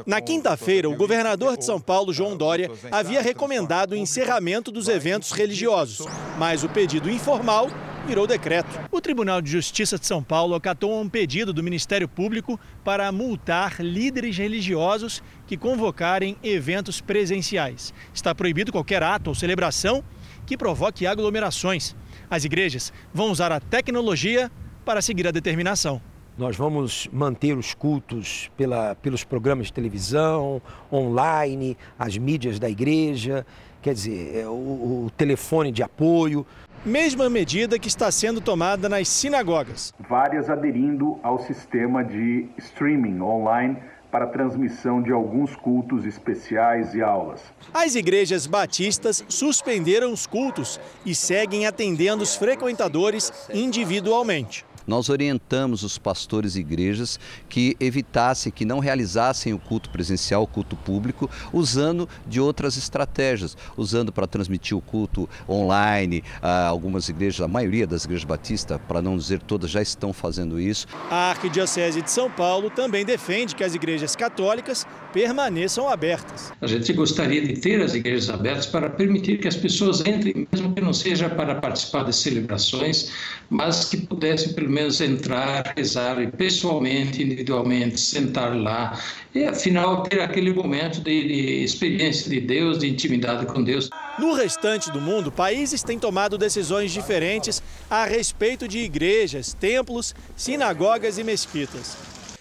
[0.06, 5.32] Na quinta-feira, o governador de São Paulo, João Dória, havia recomendado o encerramento dos eventos
[5.32, 6.06] religiosos,
[6.38, 7.68] mas o pedido informal
[8.06, 8.68] virou decreto.
[8.90, 13.80] O Tribunal de Justiça de São Paulo acatou um pedido do Ministério Público para multar
[13.80, 17.92] líderes religiosos que convocarem eventos presenciais.
[18.14, 20.02] Está proibido qualquer ato ou celebração
[20.46, 21.94] que provoque aglomerações.
[22.30, 24.50] As igrejas vão usar a tecnologia
[24.86, 26.00] para seguir a determinação.
[26.38, 33.44] Nós vamos manter os cultos pela, pelos programas de televisão, online, as mídias da igreja,
[33.82, 36.46] quer dizer, é, o, o telefone de apoio.
[36.86, 39.92] Mesma medida que está sendo tomada nas sinagogas.
[40.08, 43.76] Várias aderindo ao sistema de streaming online
[44.08, 47.42] para transmissão de alguns cultos especiais e aulas.
[47.74, 55.98] As igrejas batistas suspenderam os cultos e seguem atendendo os frequentadores individualmente nós orientamos os
[55.98, 62.08] pastores e igrejas que evitassem, que não realizassem o culto presencial, o culto público, usando
[62.26, 66.24] de outras estratégias, usando para transmitir o culto online.
[66.40, 70.58] Ah, algumas igrejas, a maioria das igrejas batistas, para não dizer todas, já estão fazendo
[70.58, 70.86] isso.
[71.10, 76.52] A Arquidiocese de São Paulo também defende que as igrejas católicas permaneçam abertas.
[76.60, 80.74] A gente gostaria de ter as igrejas abertas para permitir que as pessoas entrem, mesmo
[80.74, 83.10] que não seja para participar de celebrações,
[83.50, 88.98] mas que pudessem pelo menos entrar, rezar pessoalmente, individualmente, sentar lá
[89.34, 93.90] e afinal ter aquele momento de, de experiência de Deus, de intimidade com Deus.
[94.18, 101.18] No restante do mundo, países têm tomado decisões diferentes a respeito de igrejas, templos, sinagogas
[101.18, 101.96] e mesquitas.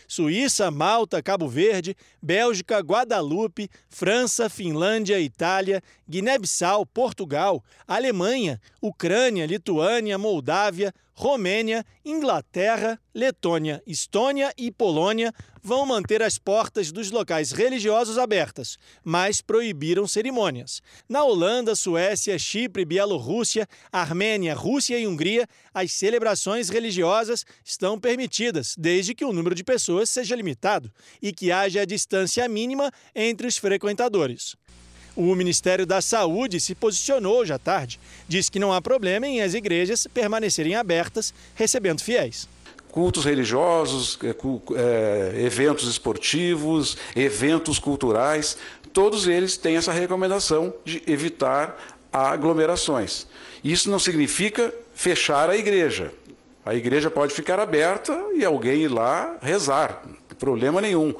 [0.07, 10.93] Suíça, Malta, Cabo Verde, Bélgica, Guadalupe, França, Finlândia, Itália, Guiné-Bissau, Portugal, Alemanha, Ucrânia, Lituânia, Moldávia,
[11.19, 19.41] Romênia, Inglaterra, Letônia, Estônia e Polônia vão manter as portas dos locais religiosos abertas, mas
[19.41, 20.79] proibiram cerimônias.
[21.09, 29.15] Na Holanda, Suécia, Chipre, Bielorrússia, Armênia, Rússia e Hungria, as celebrações religiosas estão permitidas, desde
[29.15, 33.57] que o número de pessoas seja limitado e que haja a distância mínima entre os
[33.57, 34.55] frequentadores.
[35.17, 37.99] O Ministério da Saúde se posicionou à tarde.
[38.27, 42.47] Diz que não há problema em as igrejas permanecerem abertas, recebendo fiéis
[42.89, 44.17] cultos religiosos,
[44.75, 48.57] é, eventos esportivos, eventos culturais,
[48.91, 51.77] todos eles têm essa recomendação de evitar
[52.11, 53.27] aglomerações.
[53.63, 56.11] Isso não significa fechar a igreja.
[56.65, 60.01] A igreja pode ficar aberta e alguém ir lá rezar,
[60.39, 61.13] problema nenhum.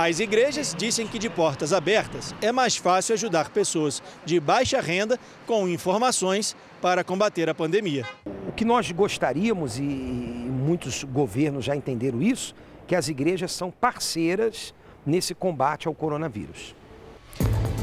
[0.00, 5.18] As igrejas dizem que de portas abertas é mais fácil ajudar pessoas de baixa renda
[5.44, 8.04] com informações para combater a pandemia.
[8.46, 12.54] O que nós gostaríamos, e muitos governos já entenderam isso,
[12.86, 14.72] que as igrejas são parceiras
[15.04, 16.76] nesse combate ao coronavírus.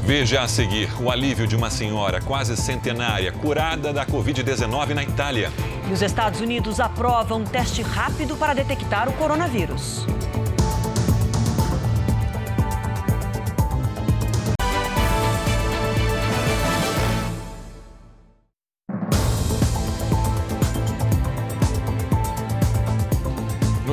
[0.02, 5.52] Veja a seguir o alívio de uma senhora quase centenária curada da Covid-19 na Itália.
[5.86, 10.06] E os Estados Unidos aprovam um teste rápido para detectar o coronavírus.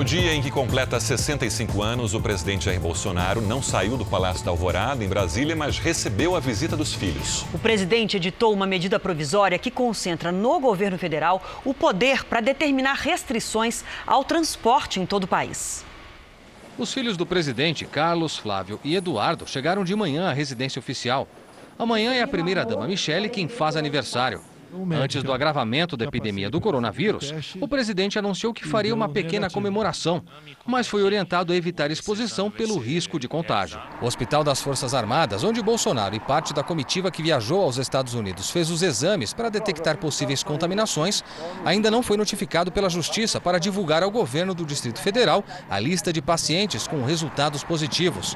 [0.04, 4.44] No dia em que completa 65 anos, o presidente Jair Bolsonaro não saiu do Palácio
[4.44, 7.46] da Alvorada, em Brasília, mas recebeu a visita dos filhos.
[7.54, 12.96] O presidente editou uma medida provisória que concentra no governo federal o poder para determinar
[12.96, 15.86] restrições ao transporte em todo o país.
[16.78, 21.30] Os filhos do presidente, Carlos, Flávio e Eduardo, chegaram de manhã à residência oficial.
[21.80, 24.42] Amanhã é a primeira-dama Michele quem faz aniversário.
[25.00, 27.32] Antes do agravamento da epidemia do coronavírus,
[27.62, 30.24] o presidente anunciou que faria uma pequena comemoração,
[30.66, 33.80] mas foi orientado a evitar exposição pelo risco de contágio.
[34.02, 38.16] O Hospital das Forças Armadas, onde Bolsonaro e parte da comitiva que viajou aos Estados
[38.16, 41.24] Unidos fez os exames para detectar possíveis contaminações,
[41.64, 46.12] ainda não foi notificado pela Justiça para divulgar ao governo do Distrito Federal a lista
[46.12, 48.36] de pacientes com resultados positivos.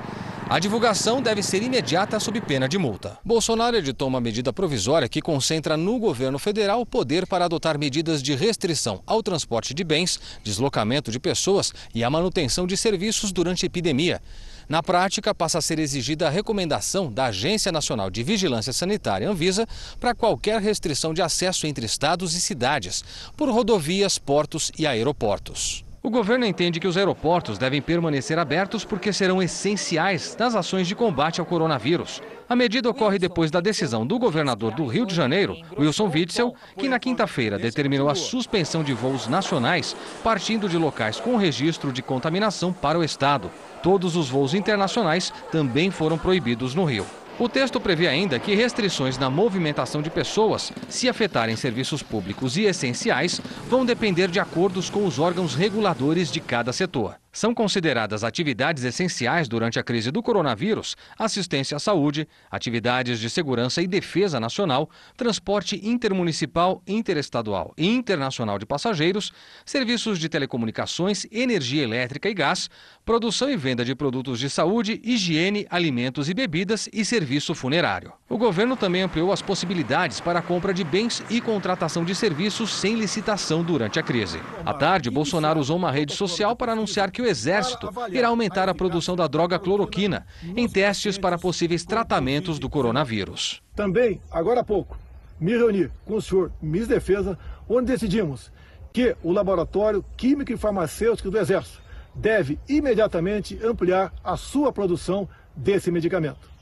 [0.50, 3.20] A divulgação deve ser imediata sob pena de multa.
[3.24, 8.22] Bolsonaro editou uma medida provisória que concentra no governo federal o poder para adotar medidas
[8.22, 13.66] de restrição ao transporte de bens, deslocamento de pessoas e a manutenção de serviços durante
[13.66, 14.22] a epidemia.
[14.68, 19.66] Na prática, passa a ser exigida a recomendação da Agência Nacional de Vigilância Sanitária, Anvisa,
[19.98, 23.04] para qualquer restrição de acesso entre estados e cidades,
[23.38, 25.86] por rodovias, portos e aeroportos.
[26.04, 30.96] O governo entende que os aeroportos devem permanecer abertos porque serão essenciais nas ações de
[30.96, 32.22] combate ao coronavírus.
[32.50, 36.88] A medida ocorre depois da decisão do governador do Rio de Janeiro, Wilson Witzel, que
[36.88, 42.72] na quinta-feira determinou a suspensão de voos nacionais partindo de locais com registro de contaminação
[42.72, 43.52] para o estado.
[43.84, 47.06] Todos os voos internacionais também foram proibidos no Rio.
[47.40, 52.64] O texto prevê ainda que restrições na movimentação de pessoas, se afetarem serviços públicos e
[52.64, 57.16] essenciais, vão depender de acordos com os órgãos reguladores de cada setor.
[57.38, 63.80] São consideradas atividades essenciais durante a crise do coronavírus assistência à saúde, atividades de segurança
[63.80, 69.32] e defesa nacional, transporte intermunicipal, interestadual e internacional de passageiros,
[69.64, 72.72] serviços de telecomunicações, energia elétrica e gás,
[73.06, 78.14] produção e venda de produtos de saúde, higiene, alimentos e bebidas e serviço funerário.
[78.30, 82.74] O governo também ampliou as possibilidades para a compra de bens e contratação de serviços
[82.74, 84.40] sem licitação durante a crise.
[84.66, 88.74] À tarde, Bolsonaro usou uma rede social para anunciar que o Exército irá aumentar a
[88.74, 93.62] produção da droga cloroquina em testes para possíveis tratamentos do coronavírus.
[93.76, 94.98] Também, agora há pouco,
[95.38, 97.38] me reuni com o senhor da Defesa,
[97.68, 98.50] onde decidimos
[98.94, 101.82] que o Laboratório Químico e Farmacêutico do Exército
[102.16, 106.57] deve imediatamente ampliar a sua produção desse medicamento.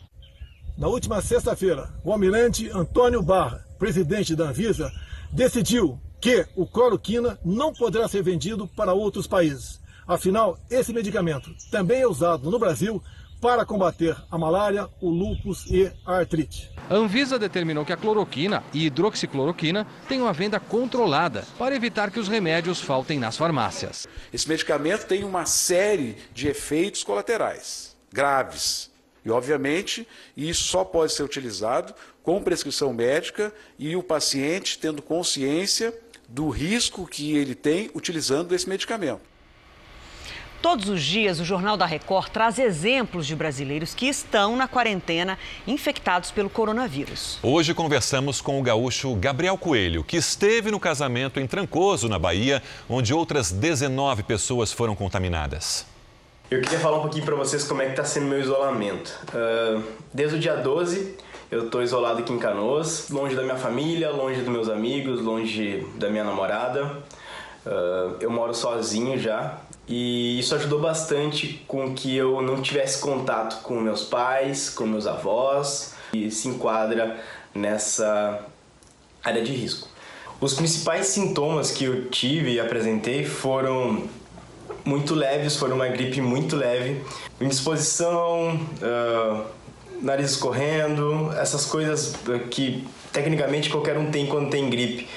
[0.77, 4.91] Na última sexta-feira, o almirante Antônio Barra, presidente da Anvisa,
[5.31, 9.79] decidiu que o cloroquina não poderá ser vendido para outros países.
[10.05, 13.01] Afinal, esse medicamento também é usado no Brasil
[13.39, 16.69] para combater a malária, o lúpus e a artrite.
[16.89, 22.19] A Anvisa determinou que a cloroquina e hidroxicloroquina tenham a venda controlada para evitar que
[22.19, 24.05] os remédios faltem nas farmácias.
[24.33, 28.94] Esse medicamento tem uma série de efeitos colaterais graves.
[29.25, 30.07] E, obviamente,
[30.37, 35.93] isso só pode ser utilizado com prescrição médica e o paciente tendo consciência
[36.29, 39.21] do risco que ele tem utilizando esse medicamento.
[40.61, 45.37] Todos os dias, o Jornal da Record traz exemplos de brasileiros que estão na quarentena
[45.67, 47.37] infectados pelo coronavírus.
[47.43, 52.63] Hoje conversamos com o gaúcho Gabriel Coelho, que esteve no casamento em Trancoso, na Bahia,
[52.89, 55.85] onde outras 19 pessoas foram contaminadas.
[56.49, 59.19] Eu queria falar um pouquinho para vocês como é que está sendo meu isolamento.
[59.29, 59.81] Uh,
[60.13, 61.17] desde o dia 12,
[61.49, 65.83] eu estou isolado aqui em Canoas, longe da minha família, longe dos meus amigos, longe
[65.95, 67.03] da minha namorada.
[67.65, 73.63] Uh, eu moro sozinho já e isso ajudou bastante com que eu não tivesse contato
[73.63, 77.19] com meus pais, com meus avós e se enquadra
[77.55, 78.45] nessa
[79.23, 79.89] área de risco.
[80.39, 84.03] Os principais sintomas que eu tive e apresentei foram
[84.85, 87.01] muito leves, foram uma gripe muito leve,
[87.41, 89.43] indisposição, uh,
[90.01, 92.15] nariz escorrendo, essas coisas
[92.51, 95.07] que tecnicamente qualquer um tem quando tem gripe.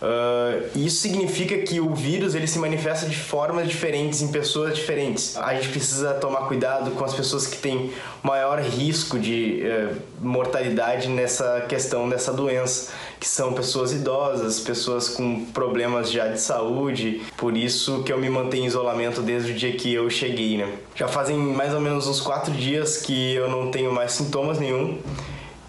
[0.00, 5.36] Uh, isso significa que o vírus ele se manifesta de formas diferentes em pessoas diferentes.
[5.36, 11.08] A gente precisa tomar cuidado com as pessoas que têm maior risco de uh, mortalidade
[11.08, 17.22] nessa questão dessa doença, que são pessoas idosas, pessoas com problemas já de saúde.
[17.36, 20.58] Por isso que eu me mantenho em isolamento desde o dia que eu cheguei.
[20.58, 20.72] Né?
[20.94, 24.98] Já fazem mais ou menos uns quatro dias que eu não tenho mais sintomas nenhum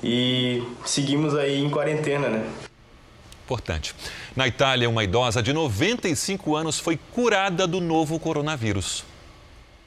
[0.03, 2.45] e seguimos aí em quarentena, né?
[3.45, 3.95] Importante.
[4.35, 9.03] Na Itália, uma idosa de 95 anos foi curada do novo coronavírus.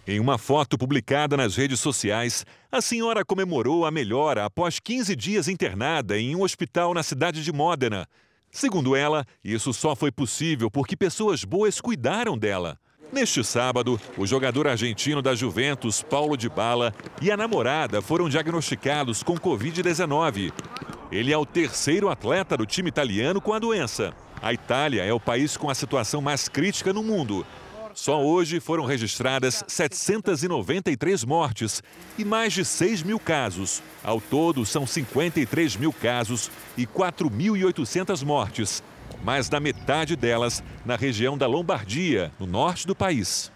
[0.05, 5.47] Em uma foto publicada nas redes sociais, a senhora comemorou a melhora após 15 dias
[5.47, 8.09] internada em um hospital na cidade de Módena.
[8.51, 12.77] Segundo ela, isso só foi possível porque pessoas boas cuidaram dela.
[13.13, 19.23] Neste sábado, o jogador argentino da Juventus, Paulo de Bala, e a namorada foram diagnosticados
[19.23, 20.53] com Covid-19.
[21.13, 24.13] Ele é o terceiro atleta do time italiano com a doença.
[24.41, 27.47] A Itália é o país com a situação mais crítica no mundo.
[27.95, 31.83] Só hoje foram registradas 793 mortes
[32.19, 33.83] e mais de 6 mil casos.
[34.03, 38.83] Ao todo, são 53 mil casos e 4.800 mortes.
[39.23, 43.53] Mais da metade delas na região da Lombardia, no norte do país.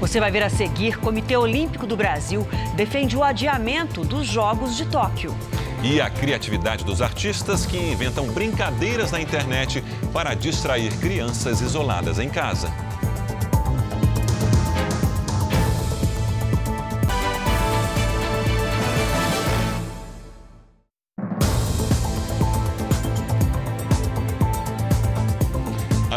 [0.00, 4.86] Você vai ver a seguir: Comitê Olímpico do Brasil defende o adiamento dos Jogos de
[4.86, 5.34] Tóquio.
[5.82, 12.28] E a criatividade dos artistas que inventam brincadeiras na internet para distrair crianças isoladas em
[12.28, 12.70] casa.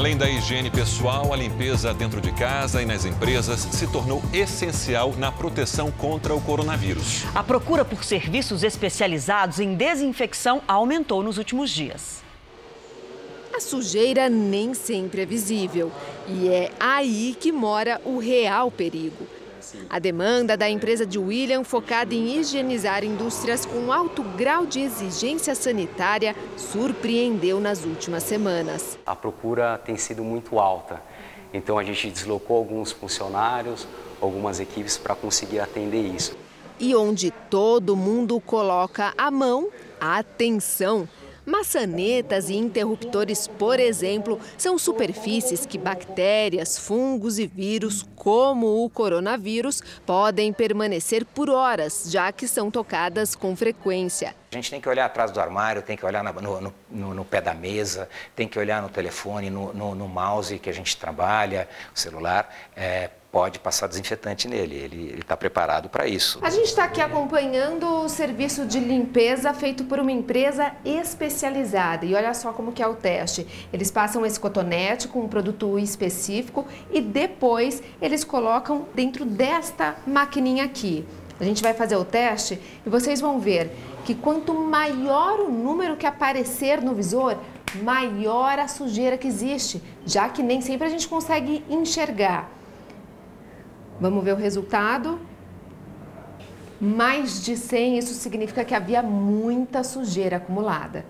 [0.04, 5.14] Além da higiene pessoal, a limpeza dentro de casa e nas empresas se tornou essencial
[5.18, 7.24] na proteção contra o coronavírus.
[7.34, 12.22] A procura por serviços especializados em desinfecção aumentou nos últimos dias.
[13.56, 15.90] A sujeira nem sempre é visível
[16.28, 19.26] e é aí que mora o real perigo.
[19.90, 25.56] A demanda da empresa de William, focada em higienizar indústrias com alto grau de exigência
[25.56, 28.98] sanitária, surpreendeu nas últimas semanas.
[29.06, 31.02] A procura tem sido muito alta,
[31.54, 33.88] então a gente deslocou alguns funcionários,
[34.20, 36.36] algumas equipes para conseguir atender isso.
[36.80, 41.08] E onde todo mundo coloca a mão, atenção!
[41.46, 49.82] Maçanetas e interruptores, por exemplo, são superfícies que bactérias, fungos e vírus, como o coronavírus,
[50.06, 54.34] podem permanecer por horas, já que são tocadas com frequência.
[54.52, 57.42] A gente tem que olhar atrás do armário, tem que olhar no, no, no pé
[57.42, 62.00] da mesa, tem que olhar no telefone, no, no, mouse que a gente trabalha, o
[62.00, 62.54] celular.
[62.76, 66.38] É, pode passar desinfetante nele, ele está preparado para isso.
[66.44, 72.14] A gente está aqui acompanhando o serviço de limpeza feito por uma empresa especializada e
[72.14, 73.48] olha só como que é o teste.
[73.74, 80.66] Eles passam esse cotonete com um produto específico e depois eles colocam dentro desta maquininha
[80.66, 81.04] aqui.
[81.40, 83.72] A gente vai fazer o teste e vocês vão ver
[84.06, 87.40] que quanto maior o número que aparecer no visor,
[87.82, 92.62] maior a sujeira que existe, já que nem sempre a gente consegue enxergar.
[94.00, 95.20] Vamos ver o resultado.
[96.80, 101.06] Mais de 100, isso significa que havia muita sujeira acumulada.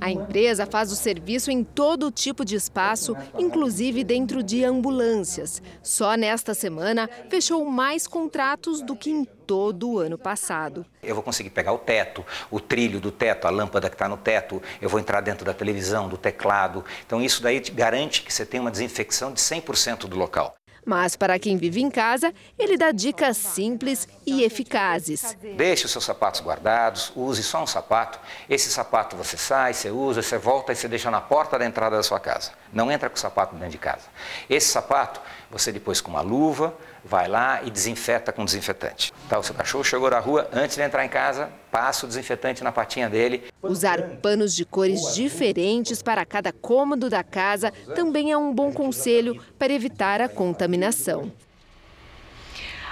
[0.00, 5.62] A empresa faz o serviço em todo tipo de espaço, inclusive dentro de ambulâncias.
[5.82, 10.84] Só nesta semana fechou mais contratos do que em todo o ano passado.
[11.02, 14.16] Eu vou conseguir pegar o teto, o trilho do teto, a lâmpada que está no
[14.16, 16.84] teto, eu vou entrar dentro da televisão, do teclado.
[17.06, 20.57] Então isso daí garante que você tem uma desinfecção de 100% do local.
[20.84, 25.36] Mas para quem vive em casa, ele dá dicas simples e eficazes.
[25.56, 28.18] Deixe os seus sapatos guardados, use só um sapato.
[28.48, 31.96] Esse sapato você sai, você usa, você volta e você deixa na porta da entrada
[31.96, 32.52] da sua casa.
[32.72, 34.04] Não entra com o sapato dentro de casa.
[34.48, 39.14] Esse sapato Você depois com uma luva vai lá e desinfeta com desinfetante.
[39.28, 42.62] Tá, o seu cachorro chegou na rua, antes de entrar em casa, passa o desinfetante
[42.64, 43.44] na patinha dele.
[43.62, 49.42] Usar panos de cores diferentes para cada cômodo da casa também é um bom conselho
[49.58, 51.30] para evitar a contaminação.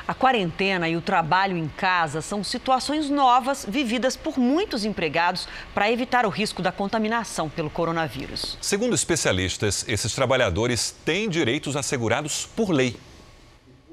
[0.08, 5.90] A quarentena e o trabalho em casa são situações novas vividas por muitos empregados para
[5.90, 8.56] evitar o risco da contaminação pelo coronavírus.
[8.60, 12.96] Segundo especialistas, esses trabalhadores têm direitos assegurados por lei.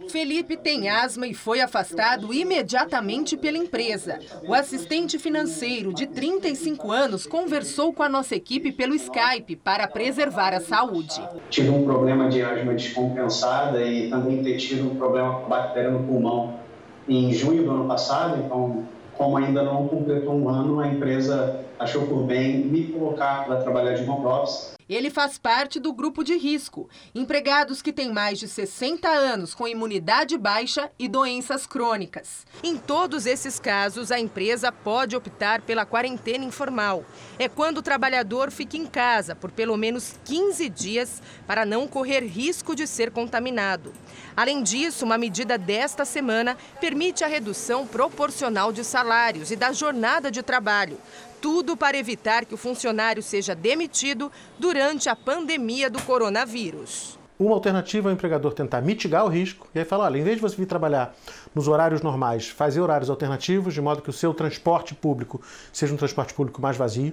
[0.10, 4.20] Felipe tem asma e foi afastado imediatamente pela empresa.
[4.48, 10.54] O assistente financeiro de 35 anos conversou com a nossa equipe pelo Skype para preservar
[10.54, 11.22] a saúde.
[11.50, 16.04] Tive um problema de asma descompensada e também ter tido um problema com bactéria no
[16.04, 16.60] pulmão
[17.08, 18.86] em junho do ano passado, então
[19.18, 23.94] como ainda não completou um ano, a empresa achou por bem me colocar para trabalhar
[23.94, 24.74] de home office.
[24.94, 29.68] Ele faz parte do grupo de risco, empregados que têm mais de 60 anos com
[29.68, 32.46] imunidade baixa e doenças crônicas.
[32.64, 37.04] Em todos esses casos, a empresa pode optar pela quarentena informal.
[37.40, 42.20] É quando o trabalhador fica em casa por pelo menos 15 dias para não correr
[42.20, 43.92] risco de ser contaminado.
[44.38, 50.30] Além disso, uma medida desta semana permite a redução proporcional de salários e da jornada
[50.30, 51.00] de trabalho
[51.44, 57.20] tudo para evitar que o funcionário seja demitido durante a pandemia do coronavírus.
[57.38, 60.38] Uma alternativa é o empregador tentar mitigar o risco e aí falar, olha, em vez
[60.38, 61.14] de você vir trabalhar
[61.54, 65.42] nos horários normais, fazer horários alternativos, de modo que o seu transporte público
[65.74, 67.12] seja um transporte público mais vazio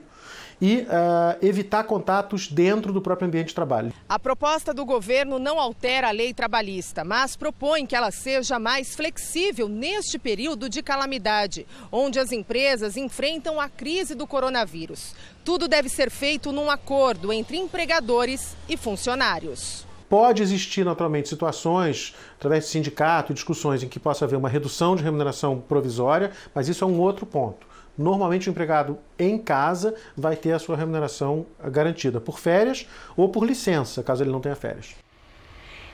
[0.61, 3.93] e uh, evitar contatos dentro do próprio ambiente de trabalho.
[4.09, 8.95] A proposta do governo não altera a lei trabalhista, mas propõe que ela seja mais
[8.95, 15.15] flexível neste período de calamidade, onde as empresas enfrentam a crise do coronavírus.
[15.45, 19.87] Tudo deve ser feito num acordo entre empregadores e funcionários.
[20.11, 25.05] Pode existir, naturalmente, situações, através de sindicato, discussões em que possa haver uma redução de
[25.05, 27.70] remuneração provisória, mas isso é um outro ponto.
[28.01, 33.45] Normalmente o empregado em casa vai ter a sua remuneração garantida por férias ou por
[33.45, 34.95] licença, caso ele não tenha férias.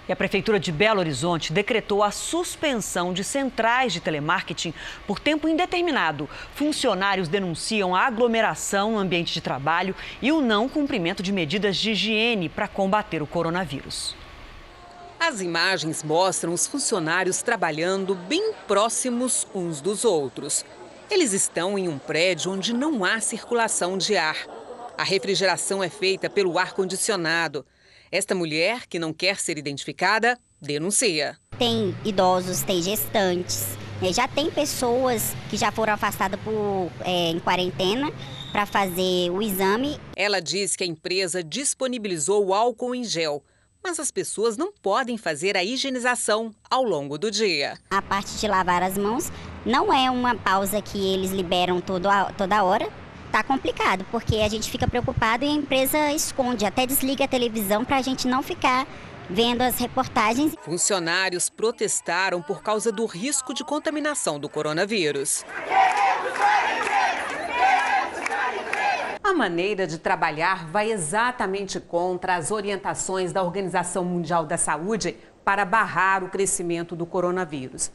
[0.08, 4.72] E a Prefeitura de Belo Horizonte decretou a suspensão de centrais de telemarketing
[5.04, 6.30] por tempo indeterminado.
[6.54, 9.92] Funcionários denunciam a aglomeração no ambiente de trabalho
[10.22, 14.14] e o não cumprimento de medidas de higiene para combater o coronavírus.
[15.18, 20.64] As imagens mostram os funcionários trabalhando bem próximos uns dos outros.
[21.08, 24.36] Eles estão em um prédio onde não há circulação de ar.
[24.98, 27.64] A refrigeração é feita pelo ar-condicionado.
[28.10, 31.38] Esta mulher, que não quer ser identificada, denuncia.
[31.58, 33.66] Tem idosos, tem gestantes,
[34.02, 34.12] né?
[34.12, 38.12] já tem pessoas que já foram afastadas por, é, em quarentena
[38.50, 40.00] para fazer o exame.
[40.16, 43.44] Ela diz que a empresa disponibilizou o álcool em gel
[43.86, 47.78] mas as pessoas não podem fazer a higienização ao longo do dia.
[47.88, 49.30] A parte de lavar as mãos
[49.64, 52.88] não é uma pausa que eles liberam todo a, toda hora.
[53.30, 57.84] Tá complicado, porque a gente fica preocupado e a empresa esconde, até desliga a televisão
[57.84, 58.88] para a gente não ficar
[59.30, 60.56] vendo as reportagens.
[60.64, 65.44] Funcionários protestaram por causa do risco de contaminação do coronavírus.
[69.26, 75.64] A maneira de trabalhar vai exatamente contra as orientações da Organização Mundial da Saúde para
[75.64, 77.90] barrar o crescimento do coronavírus.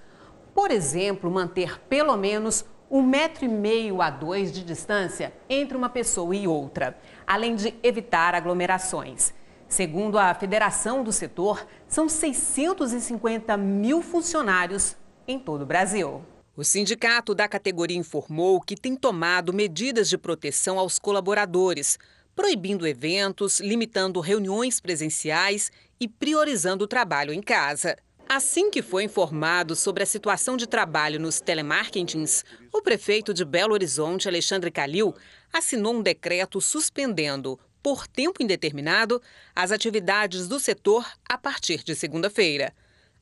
[0.54, 5.88] Por exemplo, manter pelo menos um metro e meio a dois de distância entre uma
[5.88, 9.34] pessoa e outra, além de evitar aglomerações.
[9.70, 16.22] Segundo a Federação do Setor, são 650 mil funcionários em todo o Brasil.
[16.62, 21.98] O sindicato da categoria informou que tem tomado medidas de proteção aos colaboradores,
[22.36, 27.98] proibindo eventos, limitando reuniões presenciais e priorizando o trabalho em casa.
[28.30, 33.74] Assim que foi informado sobre a situação de trabalho nos telemarketings, o prefeito de Belo
[33.74, 35.16] Horizonte, Alexandre Calil,
[35.52, 39.20] assinou um decreto suspendendo, por tempo indeterminado,
[39.56, 42.72] as atividades do setor a partir de segunda-feira.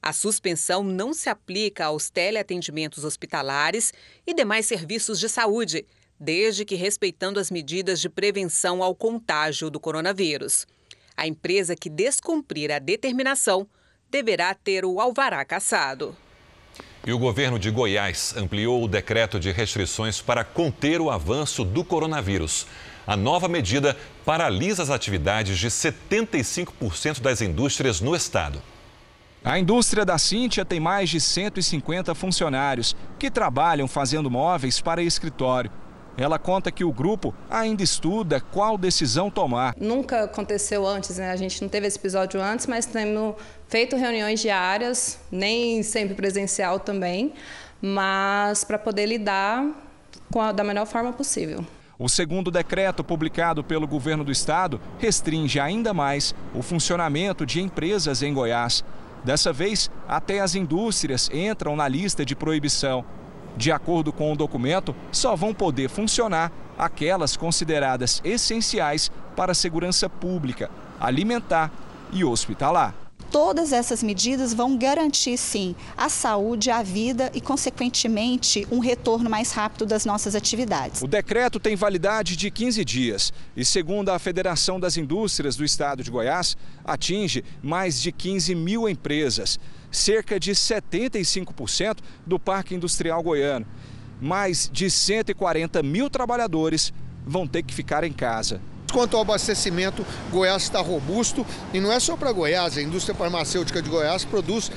[0.01, 3.93] A suspensão não se aplica aos teleatendimentos hospitalares
[4.25, 5.85] e demais serviços de saúde,
[6.19, 10.65] desde que respeitando as medidas de prevenção ao contágio do coronavírus.
[11.17, 13.67] A empresa que descumprir a determinação
[14.09, 16.15] deverá ter o alvará cassado.
[17.05, 21.83] E o governo de Goiás ampliou o decreto de restrições para conter o avanço do
[21.83, 22.67] coronavírus.
[23.05, 28.61] A nova medida paralisa as atividades de 75% das indústrias no estado.
[29.43, 35.71] A indústria da Cíntia tem mais de 150 funcionários que trabalham fazendo móveis para escritório.
[36.17, 39.73] Ela conta que o grupo ainda estuda qual decisão tomar.
[39.79, 41.31] Nunca aconteceu antes, né?
[41.31, 43.35] A gente não teve esse episódio antes, mas temos
[43.69, 47.33] feito reuniões diárias, nem sempre presencial também,
[47.81, 49.65] mas para poder lidar
[50.35, 51.65] a, da melhor forma possível.
[51.97, 58.21] O segundo decreto publicado pelo governo do estado restringe ainda mais o funcionamento de empresas
[58.21, 58.83] em Goiás.
[59.23, 63.03] Dessa vez, até as indústrias entram na lista de proibição.
[63.57, 70.09] De acordo com o documento, só vão poder funcionar aquelas consideradas essenciais para a segurança
[70.09, 71.71] pública, alimentar
[72.11, 73.08] e hospitalar.
[73.31, 79.51] Todas essas medidas vão garantir, sim, a saúde, a vida e, consequentemente, um retorno mais
[79.51, 81.01] rápido das nossas atividades.
[81.03, 86.03] O decreto tem validade de 15 dias e, segundo a Federação das Indústrias do Estado
[86.03, 89.59] de Goiás, atinge mais de 15 mil empresas
[89.91, 93.65] cerca de 75% do parque industrial goiano.
[94.21, 96.93] Mais de 140 mil trabalhadores
[97.25, 98.61] vão ter que ficar em casa.
[98.91, 103.81] Quanto ao abastecimento, Goiás está robusto e não é só para Goiás, a indústria farmacêutica
[103.81, 104.71] de Goiás produz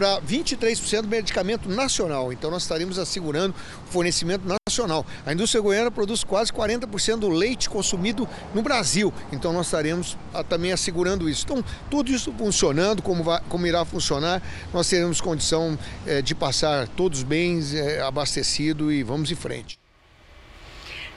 [0.00, 2.32] para 23% do medicamento nacional.
[2.32, 3.54] Então nós estaremos assegurando
[3.86, 5.04] o fornecimento nacional.
[5.26, 9.12] A indústria goiana produz quase 40% do leite consumido no Brasil.
[9.30, 11.44] Então nós estaremos ah, também assegurando isso.
[11.44, 14.42] Então tudo isso funcionando como, vai, como irá funcionar,
[14.72, 19.79] nós teremos condição é, de passar todos os bens é, abastecidos e vamos em frente.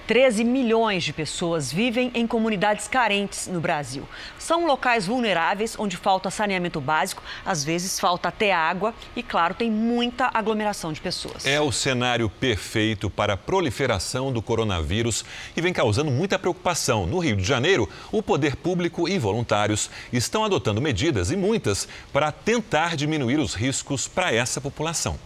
[0.08, 4.08] 13 milhões de pessoas vivem em comunidades carentes no Brasil.
[4.38, 9.72] São locais vulneráveis onde falta saneamento básico, às vezes falta até água e, claro, tem
[9.72, 11.45] muita aglomeração de pessoas.
[11.45, 15.24] É o cenário perfeito para a proliferação do coronavírus
[15.56, 17.08] e vem causando muita preocupação.
[17.08, 22.32] No Rio de Janeiro, o poder público e voluntários estão adotando medidas e muitas para
[22.32, 25.18] tentar diminuir os riscos para essa população.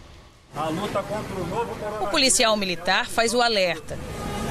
[0.56, 2.08] A luta contra o novo coronavírus.
[2.08, 3.98] O policial militar faz o alerta.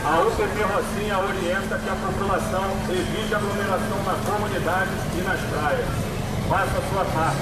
[0.05, 5.85] A UPP Rocinha orienta que a população evite aglomeração na comunidade e nas praias.
[6.47, 7.41] Faça sua parte.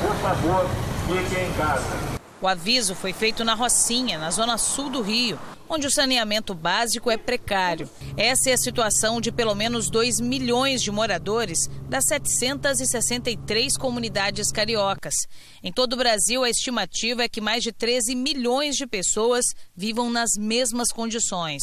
[0.00, 0.66] Por favor,
[1.06, 2.14] fique em casa.
[2.40, 5.38] O aviso foi feito na Rocinha, na zona sul do Rio,
[5.68, 7.88] onde o saneamento básico é precário.
[8.16, 15.14] Essa é a situação de pelo menos 2 milhões de moradores das 763 comunidades cariocas.
[15.62, 19.44] Em todo o Brasil, a estimativa é que mais de 13 milhões de pessoas
[19.76, 21.62] vivam nas mesmas condições.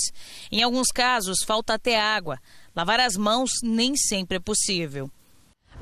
[0.52, 2.40] Em alguns casos, falta até água.
[2.76, 5.10] Lavar as mãos nem sempre é possível.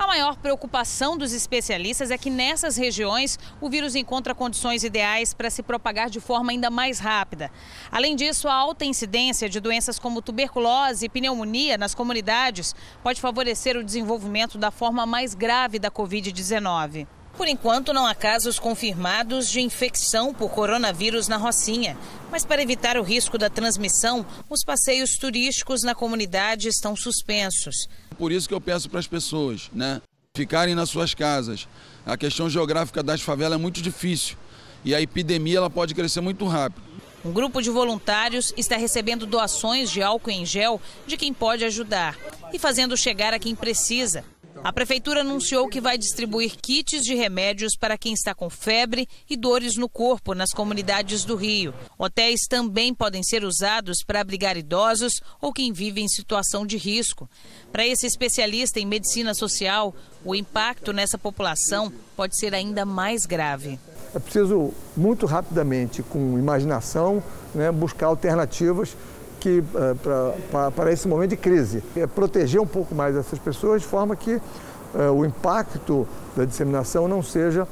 [0.00, 5.50] A maior preocupação dos especialistas é que nessas regiões o vírus encontra condições ideais para
[5.50, 7.52] se propagar de forma ainda mais rápida.
[7.92, 13.76] Além disso, a alta incidência de doenças como tuberculose e pneumonia nas comunidades pode favorecer
[13.76, 17.06] o desenvolvimento da forma mais grave da Covid-19.
[17.40, 21.96] Por enquanto, não há casos confirmados de infecção por coronavírus na Rocinha.
[22.30, 27.88] Mas, para evitar o risco da transmissão, os passeios turísticos na comunidade estão suspensos.
[28.18, 30.02] Por isso que eu peço para as pessoas, né,
[30.36, 31.66] ficarem nas suas casas.
[32.04, 34.36] A questão geográfica das favelas é muito difícil
[34.84, 36.82] e a epidemia ela pode crescer muito rápido.
[37.24, 42.18] Um grupo de voluntários está recebendo doações de álcool em gel de quem pode ajudar
[42.52, 44.26] e fazendo chegar a quem precisa.
[44.62, 49.34] A prefeitura anunciou que vai distribuir kits de remédios para quem está com febre e
[49.34, 51.72] dores no corpo nas comunidades do Rio.
[51.98, 57.28] Hotéis também podem ser usados para abrigar idosos ou quem vive em situação de risco.
[57.72, 63.78] Para esse especialista em medicina social, o impacto nessa população pode ser ainda mais grave.
[64.14, 67.22] É preciso, muito rapidamente, com imaginação,
[67.54, 68.94] né, buscar alternativas
[69.40, 71.82] que uh, para esse momento de crise.
[71.96, 77.08] É proteger um pouco mais essas pessoas de forma que uh, o impacto da disseminação
[77.08, 77.66] não seja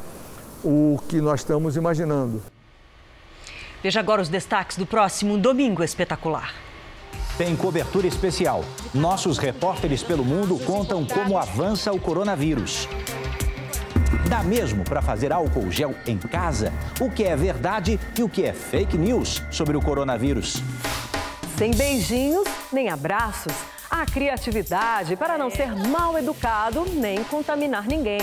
[0.64, 2.43] o que nós estamos imaginando.
[3.83, 6.53] Veja agora os destaques do próximo Domingo Espetacular.
[7.37, 8.64] Tem cobertura especial.
[8.93, 12.89] Nossos repórteres pelo mundo contam como avança o coronavírus.
[14.29, 16.73] Dá mesmo para fazer álcool gel em casa?
[17.01, 20.61] O que é verdade e o que é fake news sobre o coronavírus?
[21.59, 23.53] Sem beijinhos nem abraços.
[23.91, 28.21] A criatividade para não ser mal educado nem contaminar ninguém.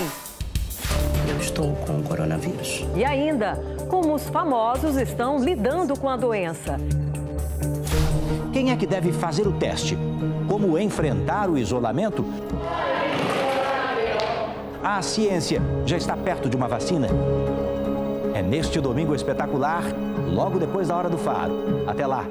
[1.27, 2.85] Eu estou com o coronavírus.
[2.95, 6.77] E ainda, como os famosos estão lidando com a doença.
[8.53, 9.97] Quem é que deve fazer o teste?
[10.47, 12.23] Como enfrentar o isolamento?
[14.81, 17.09] A ciência já está perto de uma vacina?
[18.33, 19.83] É neste domingo espetacular,
[20.25, 21.83] logo depois da hora do faro.
[21.85, 22.25] Até lá!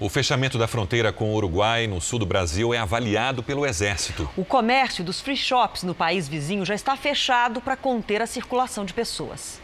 [0.00, 4.30] O fechamento da fronteira com o Uruguai, no sul do Brasil, é avaliado pelo Exército.
[4.36, 8.84] O comércio dos free shops no país vizinho já está fechado para conter a circulação
[8.84, 9.60] de pessoas.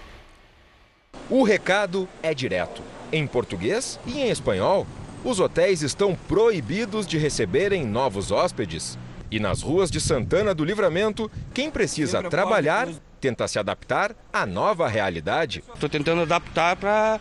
[1.30, 2.82] O recado é direto.
[3.12, 4.89] Em português e em espanhol,
[5.22, 8.99] os hotéis estão proibidos de receberem novos hóspedes.
[9.30, 12.89] E nas ruas de Santana do Livramento, quem precisa trabalhar
[13.20, 15.62] tenta se adaptar à nova realidade.
[15.72, 17.20] Estou tentando adaptar para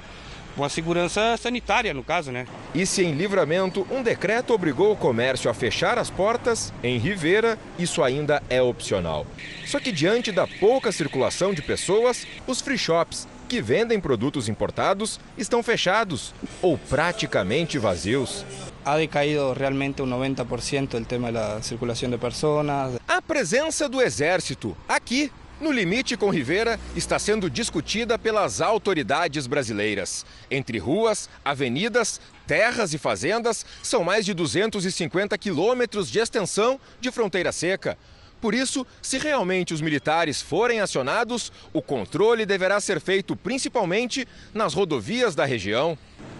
[0.56, 2.46] uma segurança sanitária, no caso, né?
[2.74, 7.58] E se em Livramento um decreto obrigou o comércio a fechar as portas, em Rivera
[7.78, 9.26] isso ainda é opcional.
[9.66, 15.20] Só que diante da pouca circulação de pessoas, os free shops que vendem produtos importados
[15.38, 18.46] estão fechados ou praticamente vazios.
[18.84, 22.66] Ha decaído realmente um 90% o tema da circulação de pessoas.
[23.08, 25.32] A presença do exército aqui
[25.64, 30.26] no limite com Rivera está sendo discutida pelas autoridades brasileiras.
[30.52, 37.52] Entre ruas, avenidas, terras e fazendas, são mais de 250 quilômetros de extensão de fronteira
[37.54, 37.98] seca.
[38.42, 44.74] Por isso, se realmente os militares forem acionados, o controle deverá ser feito principalmente nas
[44.74, 45.98] rodovias da região.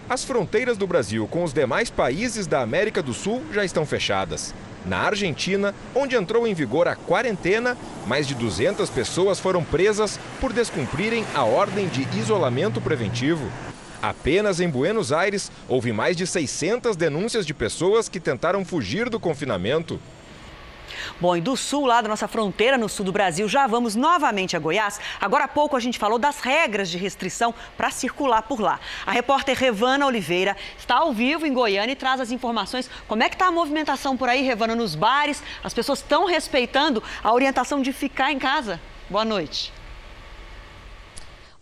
[0.08, 4.54] As fronteiras do Brasil com os demais países da América do Sul já estão fechadas.
[4.84, 7.74] Na Argentina, onde entrou em vigor a quarentena,
[8.06, 13.50] mais de 200 pessoas foram presas por descumprirem a ordem de isolamento preventivo.
[14.02, 19.18] Apenas em Buenos Aires, houve mais de 600 denúncias de pessoas que tentaram fugir do
[19.18, 19.98] confinamento.
[21.20, 24.56] Bom, e do sul, lá da nossa fronteira, no sul do Brasil, já vamos novamente
[24.56, 25.00] a Goiás.
[25.20, 28.80] Agora há pouco a gente falou das regras de restrição para circular por lá.
[29.04, 32.88] A repórter Revana Oliveira está ao vivo em Goiânia e traz as informações.
[33.06, 35.42] Como é que está a movimentação por aí, Revana, nos bares?
[35.62, 38.80] As pessoas estão respeitando a orientação de ficar em casa?
[39.10, 39.73] Boa noite.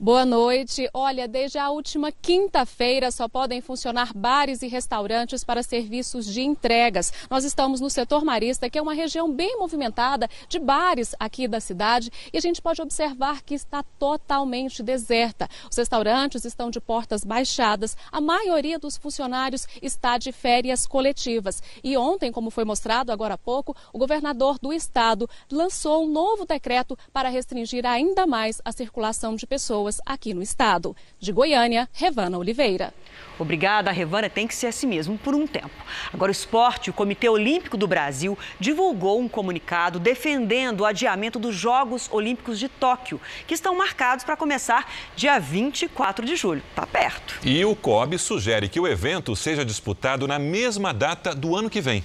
[0.02, 0.90] Boa noite.
[0.92, 7.12] Olha, desde a última quinta-feira só podem funcionar bares e restaurantes para serviços de entregas.
[7.30, 11.60] Nós estamos no setor marista, que é uma região bem movimentada de bares aqui da
[11.60, 15.48] cidade, e a gente pode observar que está totalmente deserta.
[15.70, 21.62] Os restaurantes estão de portas baixadas, a maioria dos funcionários está de férias coletivas.
[21.84, 26.44] E ontem, como foi mostrado agora há pouco, o governador do estado lançou um novo
[26.44, 30.96] decreto para restringir ainda mais a circulação de pessoas aqui no estado.
[31.18, 32.92] De Goiânia, Revana Oliveira.
[33.38, 34.30] Obrigada, Revana.
[34.30, 35.70] Tem que ser assim mesmo por um tempo.
[36.12, 41.54] Agora, o esporte, o Comitê Olímpico do Brasil divulgou um comunicado defendendo o adiamento dos
[41.54, 46.62] Jogos Olímpicos de Tóquio, que estão marcados para começar dia 24 de julho.
[46.70, 47.38] Está perto.
[47.42, 51.80] E o COB sugere que o evento seja disputado na mesma data do ano que
[51.80, 52.04] vem.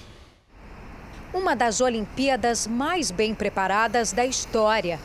[1.32, 4.98] Uma das Olimpíadas mais bem preparadas da história.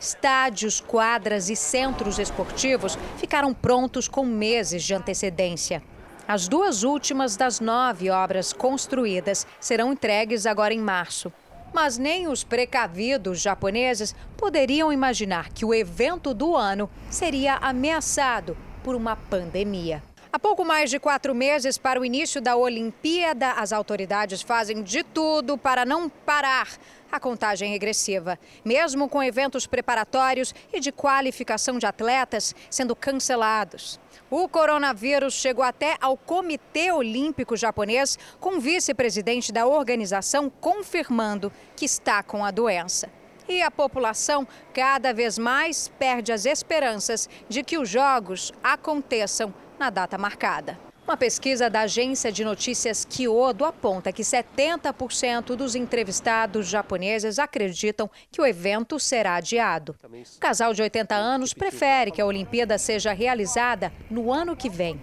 [0.00, 5.82] Estádios, quadras e centros esportivos ficaram prontos com meses de antecedência.
[6.28, 11.32] As duas últimas das nove obras construídas serão entregues agora em março.
[11.72, 18.94] Mas nem os precavidos japoneses poderiam imaginar que o evento do ano seria ameaçado por
[18.94, 20.02] uma pandemia.
[20.32, 25.02] Há pouco mais de quatro meses para o início da Olimpíada, as autoridades fazem de
[25.02, 26.68] tudo para não parar
[27.10, 28.38] a contagem regressiva.
[28.64, 34.00] Mesmo com eventos preparatórios e de qualificação de atletas sendo cancelados.
[34.30, 41.84] O coronavírus chegou até ao Comitê Olímpico Japonês, com o vice-presidente da organização confirmando que
[41.84, 43.08] está com a doença.
[43.48, 49.90] E a população cada vez mais perde as esperanças de que os Jogos aconteçam na
[49.90, 50.85] data marcada.
[51.06, 58.40] Uma pesquisa da agência de notícias Kyodo aponta que 70% dos entrevistados japoneses acreditam que
[58.40, 59.94] o evento será adiado.
[60.02, 65.00] O casal de 80 anos prefere que a Olimpíada seja realizada no ano que vem.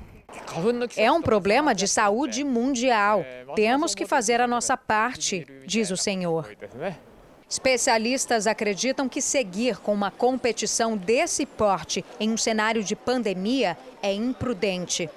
[0.97, 3.23] É um problema de saúde mundial.
[3.55, 6.53] Temos que fazer a nossa parte, diz o senhor.
[7.49, 14.11] Especialistas acreditam que seguir com uma competição desse porte em um cenário de pandemia é
[14.11, 15.09] imprudente.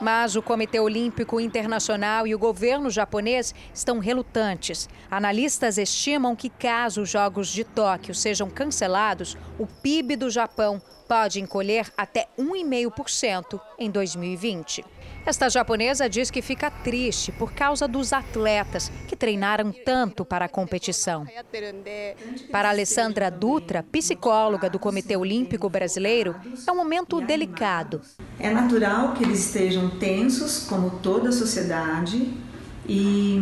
[0.00, 4.88] Mas o Comitê Olímpico Internacional e o governo japonês estão relutantes.
[5.10, 11.40] Analistas estimam que, caso os Jogos de Tóquio sejam cancelados, o PIB do Japão pode
[11.40, 14.84] encolher até 1,5% em 2020.
[15.26, 20.48] Esta japonesa diz que fica triste por causa dos atletas que treinaram tanto para a
[20.48, 21.26] competição.
[22.52, 28.00] Para Alessandra Dutra, psicóloga do Comitê Olímpico Brasileiro, é um momento delicado.
[28.38, 32.32] É natural que eles estejam tensos, como toda a sociedade,
[32.88, 33.40] e,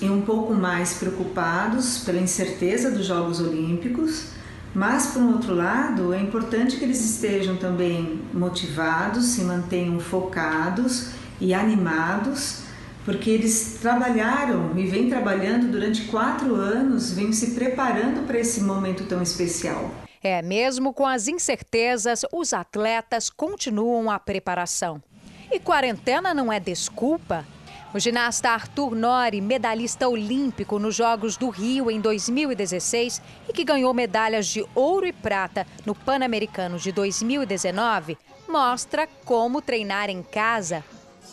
[0.00, 4.39] e um pouco mais preocupados pela incerteza dos Jogos Olímpicos
[4.74, 11.10] mas, por um outro lado, é importante que eles estejam também motivados, se mantenham focados
[11.40, 12.62] e animados,
[13.04, 19.04] porque eles trabalharam e vêm trabalhando durante quatro anos, vêm se preparando para esse momento
[19.04, 19.90] tão especial.
[20.22, 25.02] É, mesmo com as incertezas, os atletas continuam a preparação.
[25.50, 27.44] E quarentena não é desculpa.
[27.92, 33.92] O ginasta Arthur Nori, medalhista olímpico nos Jogos do Rio em 2016 e que ganhou
[33.92, 38.16] medalhas de ouro e prata no Pan-Americano de 2019,
[38.48, 40.84] mostra como treinar em casa.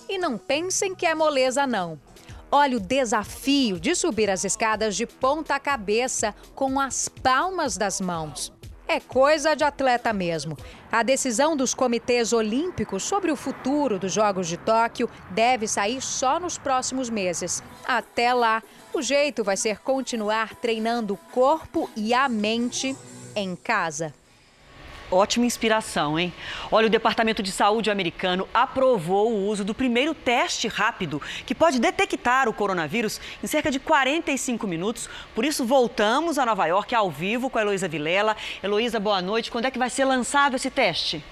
[0.09, 1.99] E não pensem que é moleza, não.
[2.51, 8.51] Olha o desafio de subir as escadas de ponta cabeça com as palmas das mãos
[8.87, 10.57] é coisa de atleta mesmo.
[10.91, 16.39] A decisão dos comitês olímpicos sobre o futuro dos Jogos de Tóquio deve sair só
[16.39, 17.61] nos próximos meses.
[17.85, 18.63] Até lá,
[18.93, 22.95] o jeito vai ser continuar treinando o corpo e a mente
[23.35, 24.13] em casa.
[25.09, 26.33] Ótima inspiração, hein?
[26.69, 31.79] Olha, o Departamento de Saúde americano aprovou o uso do primeiro teste rápido que pode
[31.79, 35.09] detectar o coronavírus em cerca de 45 minutos.
[35.33, 38.35] Por isso, voltamos a Nova York ao vivo com a Heloísa Vilela.
[38.61, 39.49] Heloísa, boa noite.
[39.49, 41.23] Quando é que vai ser lançado esse teste?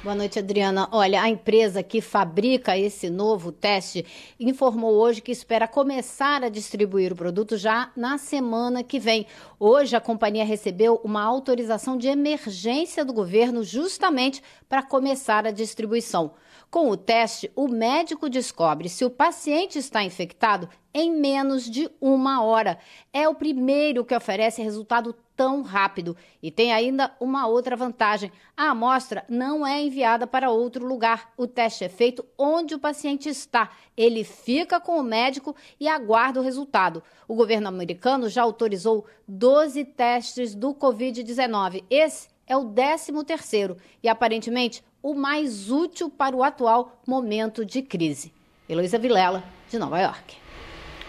[0.00, 0.88] Boa noite, Adriana.
[0.92, 4.06] Olha, a empresa que fabrica esse novo teste
[4.38, 9.26] informou hoje que espera começar a distribuir o produto já na semana que vem.
[9.58, 16.30] Hoje, a companhia recebeu uma autorização de emergência do governo justamente para começar a distribuição.
[16.70, 20.68] Com o teste, o médico descobre se o paciente está infectado
[20.98, 22.76] em menos de uma hora.
[23.12, 26.16] É o primeiro que oferece resultado tão rápido.
[26.42, 31.32] E tem ainda uma outra vantagem: a amostra não é enviada para outro lugar.
[31.36, 33.70] O teste é feito onde o paciente está.
[33.96, 37.00] Ele fica com o médico e aguarda o resultado.
[37.28, 41.84] O governo americano já autorizou 12 testes do Covid-19.
[41.88, 47.82] Esse é o 13 terceiro e aparentemente o mais útil para o atual momento de
[47.82, 48.32] crise.
[48.68, 50.47] Heloísa Vilela, de Nova York.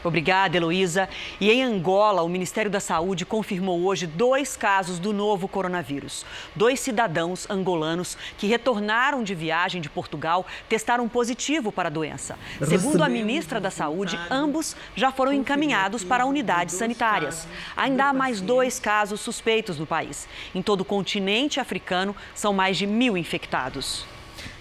[0.03, 1.09] Obrigada, Heloísa.
[1.39, 6.25] E em Angola, o Ministério da Saúde confirmou hoje dois casos do novo coronavírus.
[6.55, 12.37] Dois cidadãos angolanos que retornaram de viagem de Portugal testaram positivo para a doença.
[12.63, 17.47] Segundo a ministra da Saúde, ambos já foram encaminhados para unidades sanitárias.
[17.75, 20.27] Ainda há mais dois casos suspeitos no país.
[20.53, 24.05] Em todo o continente africano, são mais de mil infectados.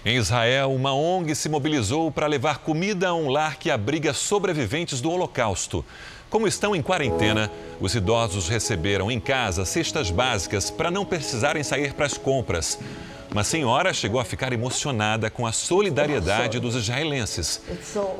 [0.05, 5.01] Em Israel, uma ONG se mobilizou para levar comida a um lar que abriga sobreviventes
[5.01, 5.83] do Holocausto.
[6.29, 11.93] Como estão em quarentena, os idosos receberam em casa cestas básicas para não precisarem sair
[11.93, 12.79] para as compras.
[13.29, 17.61] Uma senhora chegou a ficar emocionada com a solidariedade dos israelenses.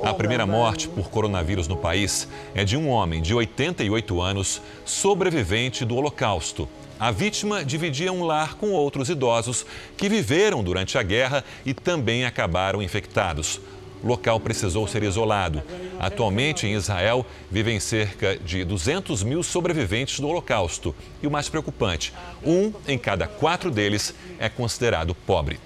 [0.04, 5.86] A primeira morte por coronavírus no país é de um homem de 88 anos, sobrevivente
[5.86, 6.68] do Holocausto.
[7.00, 12.26] A vítima dividia um lar com outros idosos que viveram durante a guerra e também
[12.26, 13.62] acabaram infectados.
[14.04, 15.64] O local precisou ser isolado.
[15.98, 20.94] Atualmente, em Israel, vivem cerca de 200 mil sobreviventes do Holocausto.
[21.24, 25.58] E o mais preocupante: um em cada quatro deles é considerado pobre.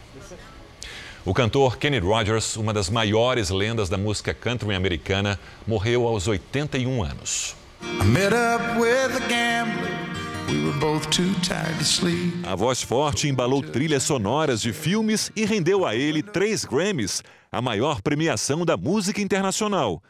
[1.25, 7.03] O cantor Kenny Rogers, uma das maiores lendas da música country americana, morreu aos 81
[7.03, 7.55] anos.
[12.43, 17.61] A voz forte embalou trilhas sonoras de filmes e rendeu a ele três Grammys, a
[17.61, 20.01] maior premiação da música internacional.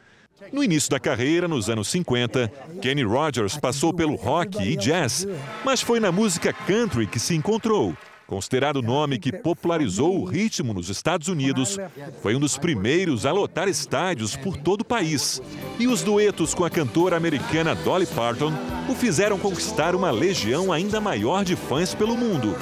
[0.51, 5.27] No início da carreira, nos anos 50, Kenny Rogers passou pelo rock e jazz,
[5.63, 7.95] mas foi na música country que se encontrou.
[8.27, 11.77] Considerado o nome que popularizou o ritmo nos Estados Unidos,
[12.21, 15.41] foi um dos primeiros a lotar estádios por todo o país.
[15.79, 18.53] E os duetos com a cantora americana Dolly Parton
[18.89, 22.55] o fizeram conquistar uma legião ainda maior de fãs pelo mundo.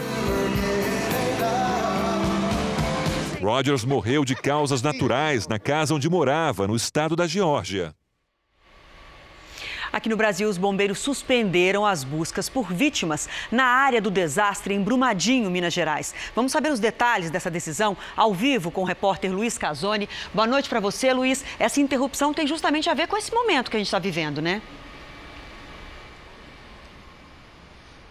[3.41, 7.95] Rogers morreu de causas naturais na casa onde morava, no estado da Geórgia.
[9.93, 14.81] Aqui no Brasil, os bombeiros suspenderam as buscas por vítimas na área do desastre em
[14.81, 16.15] Brumadinho, Minas Gerais.
[16.33, 20.07] Vamos saber os detalhes dessa decisão ao vivo com o repórter Luiz Casoni.
[20.33, 21.43] Boa noite para você, Luiz.
[21.59, 24.61] Essa interrupção tem justamente a ver com esse momento que a gente está vivendo, né?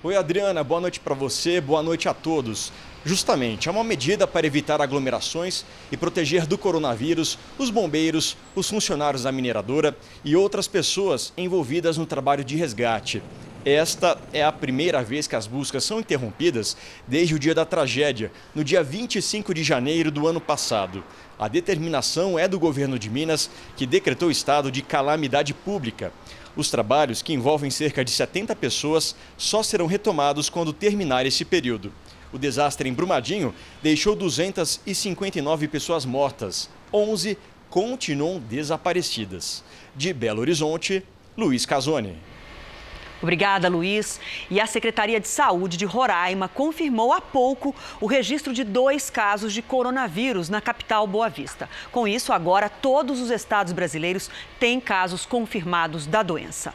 [0.02, 2.72] Oi, Adriana, boa noite para você, boa noite a todos.
[3.04, 9.22] Justamente, é uma medida para evitar aglomerações e proteger do coronavírus os bombeiros, os funcionários
[9.22, 13.22] da mineradora e outras pessoas envolvidas no trabalho de resgate.
[13.64, 16.76] Esta é a primeira vez que as buscas são interrompidas
[17.06, 21.02] desde o dia da tragédia, no dia 25 de janeiro do ano passado.
[21.38, 26.12] A determinação é do governo de Minas, que decretou estado de calamidade pública.
[26.56, 31.92] Os trabalhos, que envolvem cerca de 70 pessoas, só serão retomados quando terminar esse período.
[32.32, 37.36] O desastre em Brumadinho deixou 259 pessoas mortas, 11
[37.68, 39.64] continuam desaparecidas.
[39.94, 41.04] De Belo Horizonte,
[41.36, 42.16] Luiz Casoni.
[43.22, 44.18] Obrigada, Luiz.
[44.50, 49.52] E a Secretaria de Saúde de Roraima confirmou há pouco o registro de dois casos
[49.52, 51.68] de coronavírus na capital Boa Vista.
[51.92, 56.72] Com isso, agora todos os estados brasileiros têm casos confirmados da doença.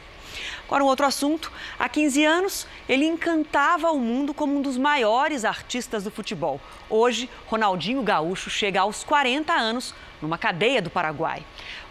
[0.66, 1.52] Agora, um outro assunto.
[1.78, 6.60] Há 15 anos, ele encantava o mundo como um dos maiores artistas do futebol.
[6.90, 11.44] Hoje, Ronaldinho Gaúcho chega aos 40 anos numa cadeia do Paraguai.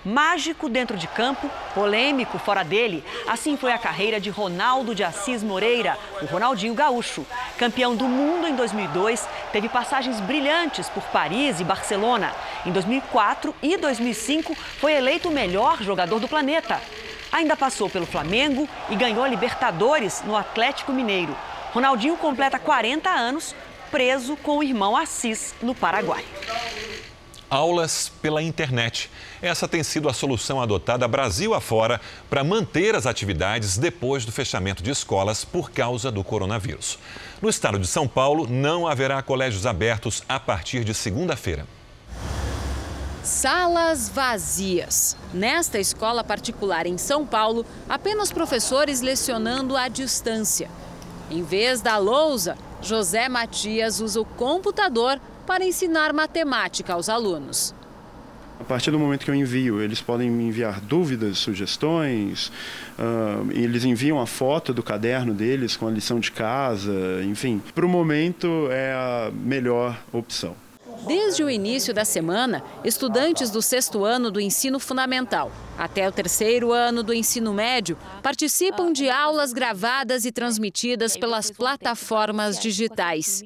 [0.03, 3.03] Mágico dentro de campo, polêmico fora dele.
[3.25, 7.25] Assim foi a carreira de Ronaldo de Assis Moreira, o Ronaldinho Gaúcho.
[7.57, 12.33] Campeão do mundo em 2002, teve passagens brilhantes por Paris e Barcelona.
[12.65, 16.79] Em 2004 e 2005, foi eleito o melhor jogador do planeta.
[17.31, 21.35] Ainda passou pelo Flamengo e ganhou a Libertadores no Atlético Mineiro.
[21.73, 23.55] Ronaldinho completa 40 anos,
[23.91, 26.23] preso com o irmão Assis no Paraguai
[27.49, 29.09] aulas pela internet.
[29.41, 34.83] Essa tem sido a solução adotada Brasil afora para manter as atividades depois do fechamento
[34.83, 36.99] de escolas por causa do coronavírus.
[37.41, 41.65] No estado de São Paulo, não haverá colégios abertos a partir de segunda-feira.
[43.25, 45.17] Salas vazias.
[45.33, 50.69] Nesta escola particular em São Paulo, apenas professores lecionando à distância.
[51.31, 57.73] Em vez da lousa, José Matias usa o computador para ensinar matemática aos alunos.
[58.59, 62.51] A partir do momento que eu envio, eles podem me enviar dúvidas, sugestões,
[62.99, 67.59] uh, eles enviam a foto do caderno deles com a lição de casa, enfim.
[67.73, 70.55] Para o momento é a melhor opção.
[71.07, 76.71] Desde o início da semana, estudantes do sexto ano do ensino fundamental até o terceiro
[76.71, 83.43] ano do ensino médio participam de aulas gravadas e transmitidas pelas plataformas digitais.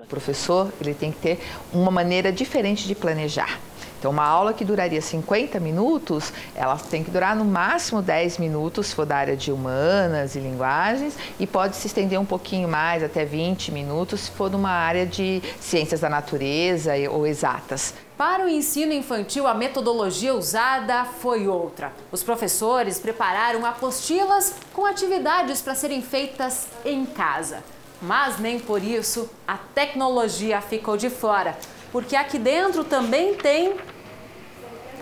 [0.00, 1.40] O professor ele tem que ter
[1.72, 3.58] uma maneira diferente de planejar.
[4.02, 8.88] Então, uma aula que duraria 50 minutos, ela tem que durar no máximo 10 minutos,
[8.88, 13.04] se for da área de humanas e linguagens, e pode se estender um pouquinho mais,
[13.04, 17.94] até 20 minutos, se for numa área de ciências da natureza ou exatas.
[18.18, 21.92] Para o ensino infantil, a metodologia usada foi outra.
[22.10, 27.62] Os professores prepararam apostilas com atividades para serem feitas em casa.
[28.00, 31.56] Mas nem por isso a tecnologia ficou de fora,
[31.92, 33.76] porque aqui dentro também tem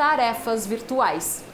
[0.01, 1.44] tarefas virtuais.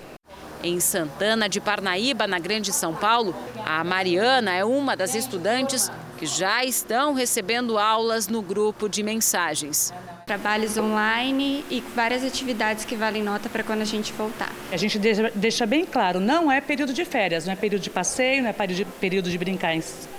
[0.62, 3.34] Em Santana de Parnaíba, na Grande São Paulo,
[3.64, 9.92] a Mariana é uma das estudantes que já estão recebendo aulas no grupo de mensagens.
[10.24, 14.52] Trabalhos online e várias atividades que valem nota para quando a gente voltar.
[14.70, 14.96] A gente
[15.34, 18.54] deixa bem claro, não é período de férias, não é período de passeio, não é
[19.00, 19.76] período de brincar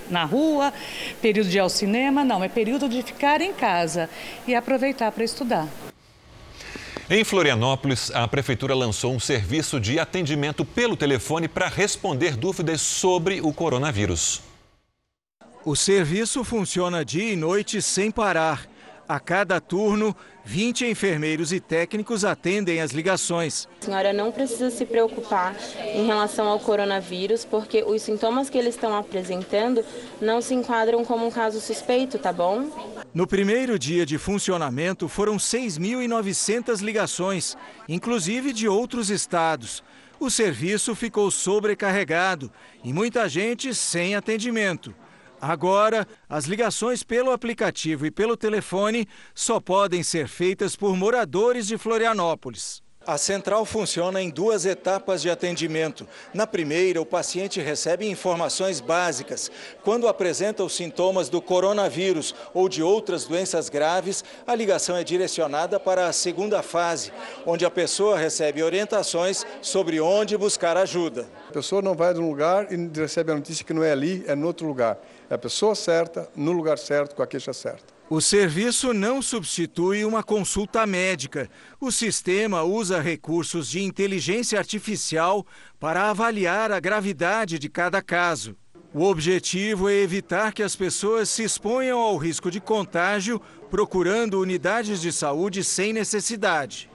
[0.09, 0.73] na rua,
[1.21, 4.09] período de ir ao cinema, não, é período de ficar em casa
[4.45, 5.65] e aproveitar para estudar.
[7.10, 13.39] Em Florianópolis, a prefeitura lançou um serviço de atendimento pelo telefone para responder dúvidas sobre
[13.39, 14.41] o coronavírus.
[15.64, 18.68] O serviço funciona dia e noite sem parar.
[19.08, 20.14] A cada turno,
[20.47, 23.67] 20 enfermeiros e técnicos atendem as ligações.
[23.81, 25.53] A senhora não precisa se preocupar
[25.93, 29.83] em relação ao coronavírus, porque os sintomas que eles estão apresentando
[30.21, 32.71] não se enquadram como um caso suspeito, tá bom?
[33.13, 37.57] No primeiro dia de funcionamento, foram 6.900 ligações,
[37.89, 39.83] inclusive de outros estados.
[40.17, 42.49] O serviço ficou sobrecarregado
[42.85, 44.95] e muita gente sem atendimento.
[45.41, 51.77] Agora, as ligações pelo aplicativo e pelo telefone só podem ser feitas por moradores de
[51.77, 52.81] Florianópolis.
[53.07, 56.05] A central funciona em duas etapas de atendimento.
[56.33, 59.49] Na primeira, o paciente recebe informações básicas.
[59.81, 65.79] Quando apresenta os sintomas do coronavírus ou de outras doenças graves, a ligação é direcionada
[65.79, 67.13] para a segunda fase,
[67.45, 71.29] onde a pessoa recebe orientações sobre onde buscar ajuda.
[71.47, 74.25] A pessoa não vai de um lugar e recebe a notícia que não é ali,
[74.27, 74.99] é no outro lugar.
[75.30, 77.97] É a pessoa certa, no lugar certo, com a queixa certa.
[78.09, 81.49] O serviço não substitui uma consulta médica.
[81.80, 85.45] O sistema usa recursos de inteligência artificial
[85.78, 88.55] para avaliar a gravidade de cada caso.
[88.93, 95.01] O objetivo é evitar que as pessoas se exponham ao risco de contágio procurando unidades
[95.01, 96.89] de saúde sem necessidade.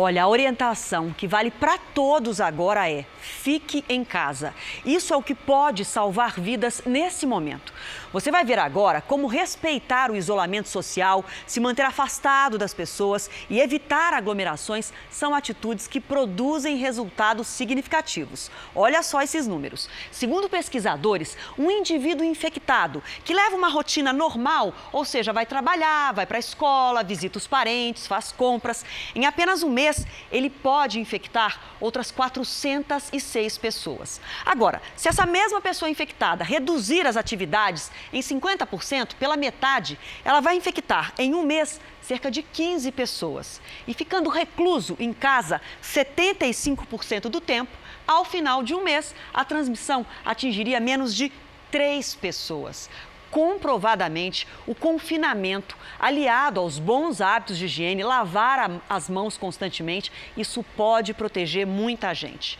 [0.00, 4.54] Olha, a orientação que vale para todos agora é: fique em casa.
[4.84, 7.72] Isso é o que pode salvar vidas nesse momento.
[8.12, 13.58] Você vai ver agora como respeitar o isolamento social, se manter afastado das pessoas e
[13.58, 18.52] evitar aglomerações são atitudes que produzem resultados significativos.
[18.76, 19.90] Olha só esses números.
[20.12, 26.24] Segundo pesquisadores, um indivíduo infectado que leva uma rotina normal, ou seja, vai trabalhar, vai
[26.24, 31.00] para a escola, visita os parentes, faz compras, em apenas um mês mês, ele pode
[31.00, 34.20] infectar outras 406 pessoas.
[34.44, 40.56] Agora, se essa mesma pessoa infectada reduzir as atividades em 50%, pela metade, ela vai
[40.56, 43.60] infectar em um mês cerca de 15 pessoas.
[43.86, 47.72] E ficando recluso em casa 75% do tempo,
[48.06, 51.32] ao final de um mês, a transmissão atingiria menos de
[51.70, 52.88] três pessoas
[53.30, 61.14] comprovadamente o confinamento, aliado aos bons hábitos de higiene, lavar as mãos constantemente, isso pode
[61.14, 62.58] proteger muita gente.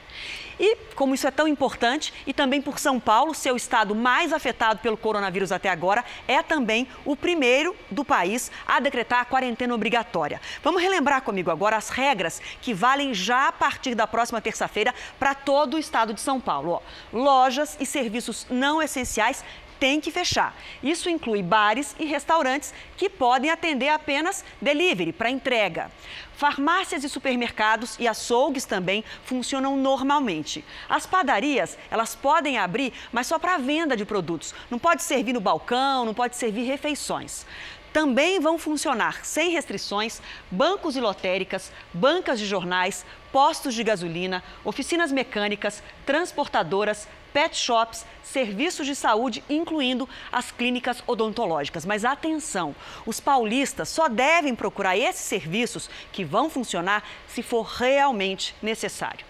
[0.60, 4.80] E como isso é tão importante, e também por São Paulo, seu estado mais afetado
[4.80, 10.40] pelo coronavírus até agora, é também o primeiro do país a decretar a quarentena obrigatória.
[10.62, 15.34] Vamos relembrar comigo agora as regras que valem já a partir da próxima terça-feira para
[15.34, 16.72] todo o estado de São Paulo.
[16.72, 16.80] Ó,
[17.12, 19.44] lojas e serviços não essenciais
[19.78, 20.56] tem que fechar.
[20.82, 25.90] Isso inclui bares e restaurantes que podem atender apenas delivery para entrega.
[26.34, 30.64] Farmácias e supermercados e açougues também funcionam normalmente.
[30.88, 34.54] As padarias, elas podem abrir, mas só para venda de produtos.
[34.70, 37.44] Não pode servir no balcão, não pode servir refeições.
[37.92, 40.20] Também vão funcionar sem restrições
[40.50, 47.08] bancos e lotéricas, bancas de jornais, postos de gasolina, oficinas mecânicas, transportadoras,
[47.38, 51.86] pet shops, serviços de saúde, incluindo as clínicas odontológicas.
[51.86, 52.74] Mas atenção,
[53.06, 59.24] os paulistas só devem procurar esses serviços que vão funcionar se for realmente necessário.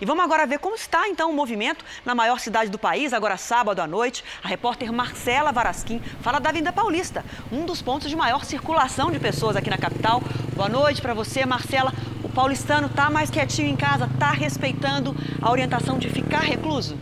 [0.00, 3.36] E vamos agora ver como está então o movimento na maior cidade do país, agora
[3.36, 4.24] sábado à noite.
[4.42, 9.20] A repórter Marcela Varasquim fala da Vinda Paulista, um dos pontos de maior circulação de
[9.20, 10.20] pessoas aqui na capital.
[10.56, 11.92] Boa noite para você, Marcela.
[12.24, 16.98] O paulistano está mais quietinho em casa, está respeitando a orientação de ficar recluso?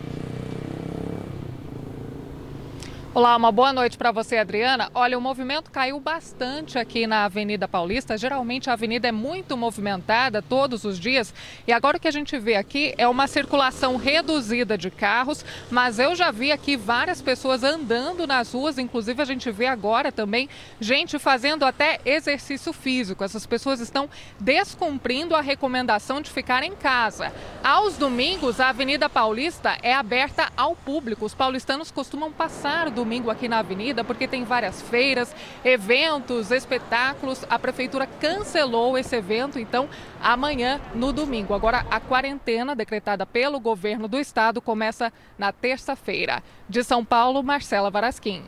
[3.13, 4.89] Olá, uma boa noite para você, Adriana.
[4.95, 8.17] Olha, o movimento caiu bastante aqui na Avenida Paulista.
[8.17, 11.33] Geralmente a avenida é muito movimentada todos os dias
[11.67, 15.99] e agora o que a gente vê aqui é uma circulação reduzida de carros, mas
[15.99, 20.47] eu já vi aqui várias pessoas andando nas ruas, inclusive a gente vê agora também
[20.79, 23.25] gente fazendo até exercício físico.
[23.25, 24.09] Essas pessoas estão
[24.39, 27.33] descumprindo a recomendação de ficar em casa.
[27.61, 31.25] Aos domingos, a Avenida Paulista é aberta ao público.
[31.25, 35.35] Os paulistanos costumam passar do domingo aqui na Avenida, porque tem várias feiras,
[35.65, 37.43] eventos, espetáculos.
[37.49, 39.89] A prefeitura cancelou esse evento, então,
[40.21, 41.55] amanhã, no domingo.
[41.55, 46.43] Agora, a quarentena decretada pelo governo do estado começa na terça-feira.
[46.69, 48.43] De São Paulo, Marcela Varasquim.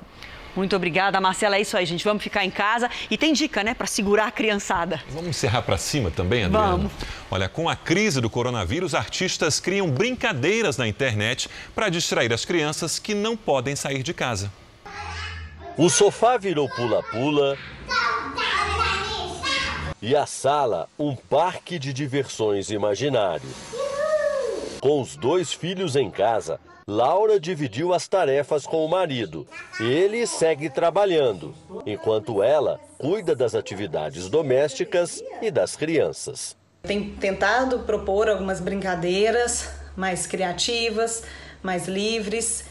[0.56, 1.56] Muito obrigada, Marcela.
[1.58, 2.04] É isso aí, gente.
[2.04, 2.89] Vamos ficar em casa.
[3.10, 5.01] E tem dica, né, para segurar a criançada.
[5.10, 6.72] Vamos encerrar para cima também, Adriana?
[6.72, 6.91] Vamos.
[7.32, 12.99] Olha, com a crise do coronavírus, artistas criam brincadeiras na internet para distrair as crianças
[12.99, 14.51] que não podem sair de casa.
[15.76, 17.58] O sofá virou pula-pula.
[19.99, 23.47] E a sala, um parque de diversões imaginário.
[24.80, 29.47] Com os dois filhos em casa, Laura dividiu as tarefas com o marido.
[29.79, 31.55] Ele segue trabalhando,
[31.86, 36.57] enquanto ela cuida das atividades domésticas e das crianças.
[36.84, 41.23] Tem tentado propor algumas brincadeiras mais criativas,
[41.61, 42.65] mais livres,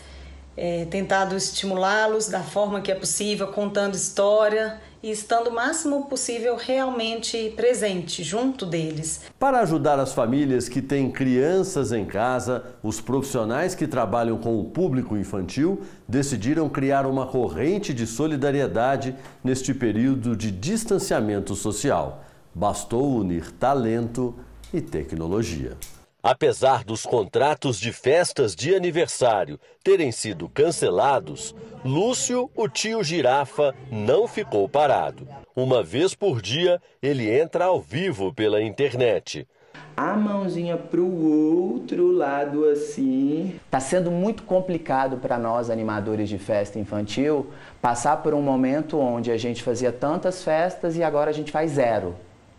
[0.54, 6.57] é, tentado estimulá-los da forma que é possível, contando história e estando o máximo possível
[6.57, 9.22] realmente presente junto deles.
[9.38, 14.64] Para ajudar as famílias que têm crianças em casa, os profissionais que trabalham com o
[14.64, 22.24] público infantil decidiram criar uma corrente de solidariedade neste período de distanciamento social.
[22.55, 24.34] Bastou unir talento
[24.72, 25.76] e tecnologia.
[26.23, 31.53] Apesar dos contratos de festas de aniversário terem sido cancelados,
[31.85, 35.27] Lúcio, o tio girafa, não ficou parado.
[35.57, 39.49] Uma vez por dia, ele entra ao vivo pela internet.
[39.97, 43.57] A mãozinha para o outro lado assim.
[43.64, 47.49] Está sendo muito complicado para nós, animadores de festa infantil,
[47.81, 51.73] passar por um momento onde a gente fazia tantas festas e agora a gente faz
[51.73, 52.14] zero.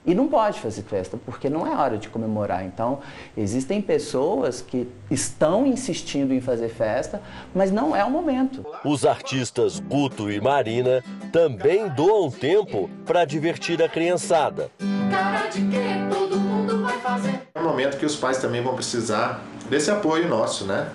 [0.06, 2.66] E não pode fazer festa, porque não é hora de comemorar.
[2.66, 3.00] Então,
[3.38, 7.22] existem pessoas que estão insistindo em fazer festa,
[7.56, 8.66] mas não é o momento.
[8.84, 11.02] Os artistas Guto e Marina
[11.32, 14.70] também doam tempo para divertir a criançada.
[15.10, 17.40] Cara de que todo mundo vai fazer.
[17.56, 20.90] É um momento que os pais também vão precisar desse apoio nosso, né?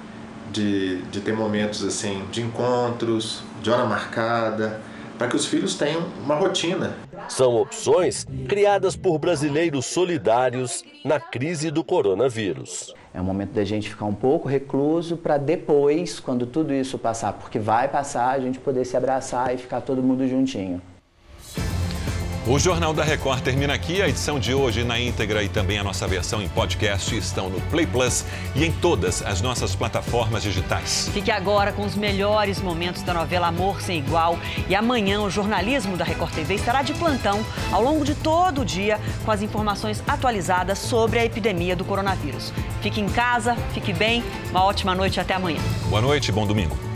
[0.53, 4.81] De, de ter momentos assim de encontros, de hora marcada,
[5.17, 6.95] para que os filhos tenham uma rotina.
[7.29, 12.95] São opções criadas por brasileiros solidários na crise do coronavírus.
[13.13, 17.33] É o momento da gente ficar um pouco recluso para depois, quando tudo isso passar,
[17.33, 20.81] porque vai passar, a gente poder se abraçar e ficar todo mundo juntinho.
[22.49, 24.01] O Jornal da Record termina aqui.
[24.01, 27.61] A edição de hoje na íntegra e também a nossa versão em podcast estão no
[27.61, 28.25] Play Plus
[28.57, 31.11] e em todas as nossas plataformas digitais.
[31.13, 34.39] Fique agora com os melhores momentos da novela Amor Sem Igual.
[34.67, 38.65] E amanhã o jornalismo da Record TV estará de plantão ao longo de todo o
[38.65, 42.51] dia com as informações atualizadas sobre a epidemia do coronavírus.
[42.81, 45.61] Fique em casa, fique bem, uma ótima noite até amanhã.
[45.91, 46.88] Boa noite, bom domingo.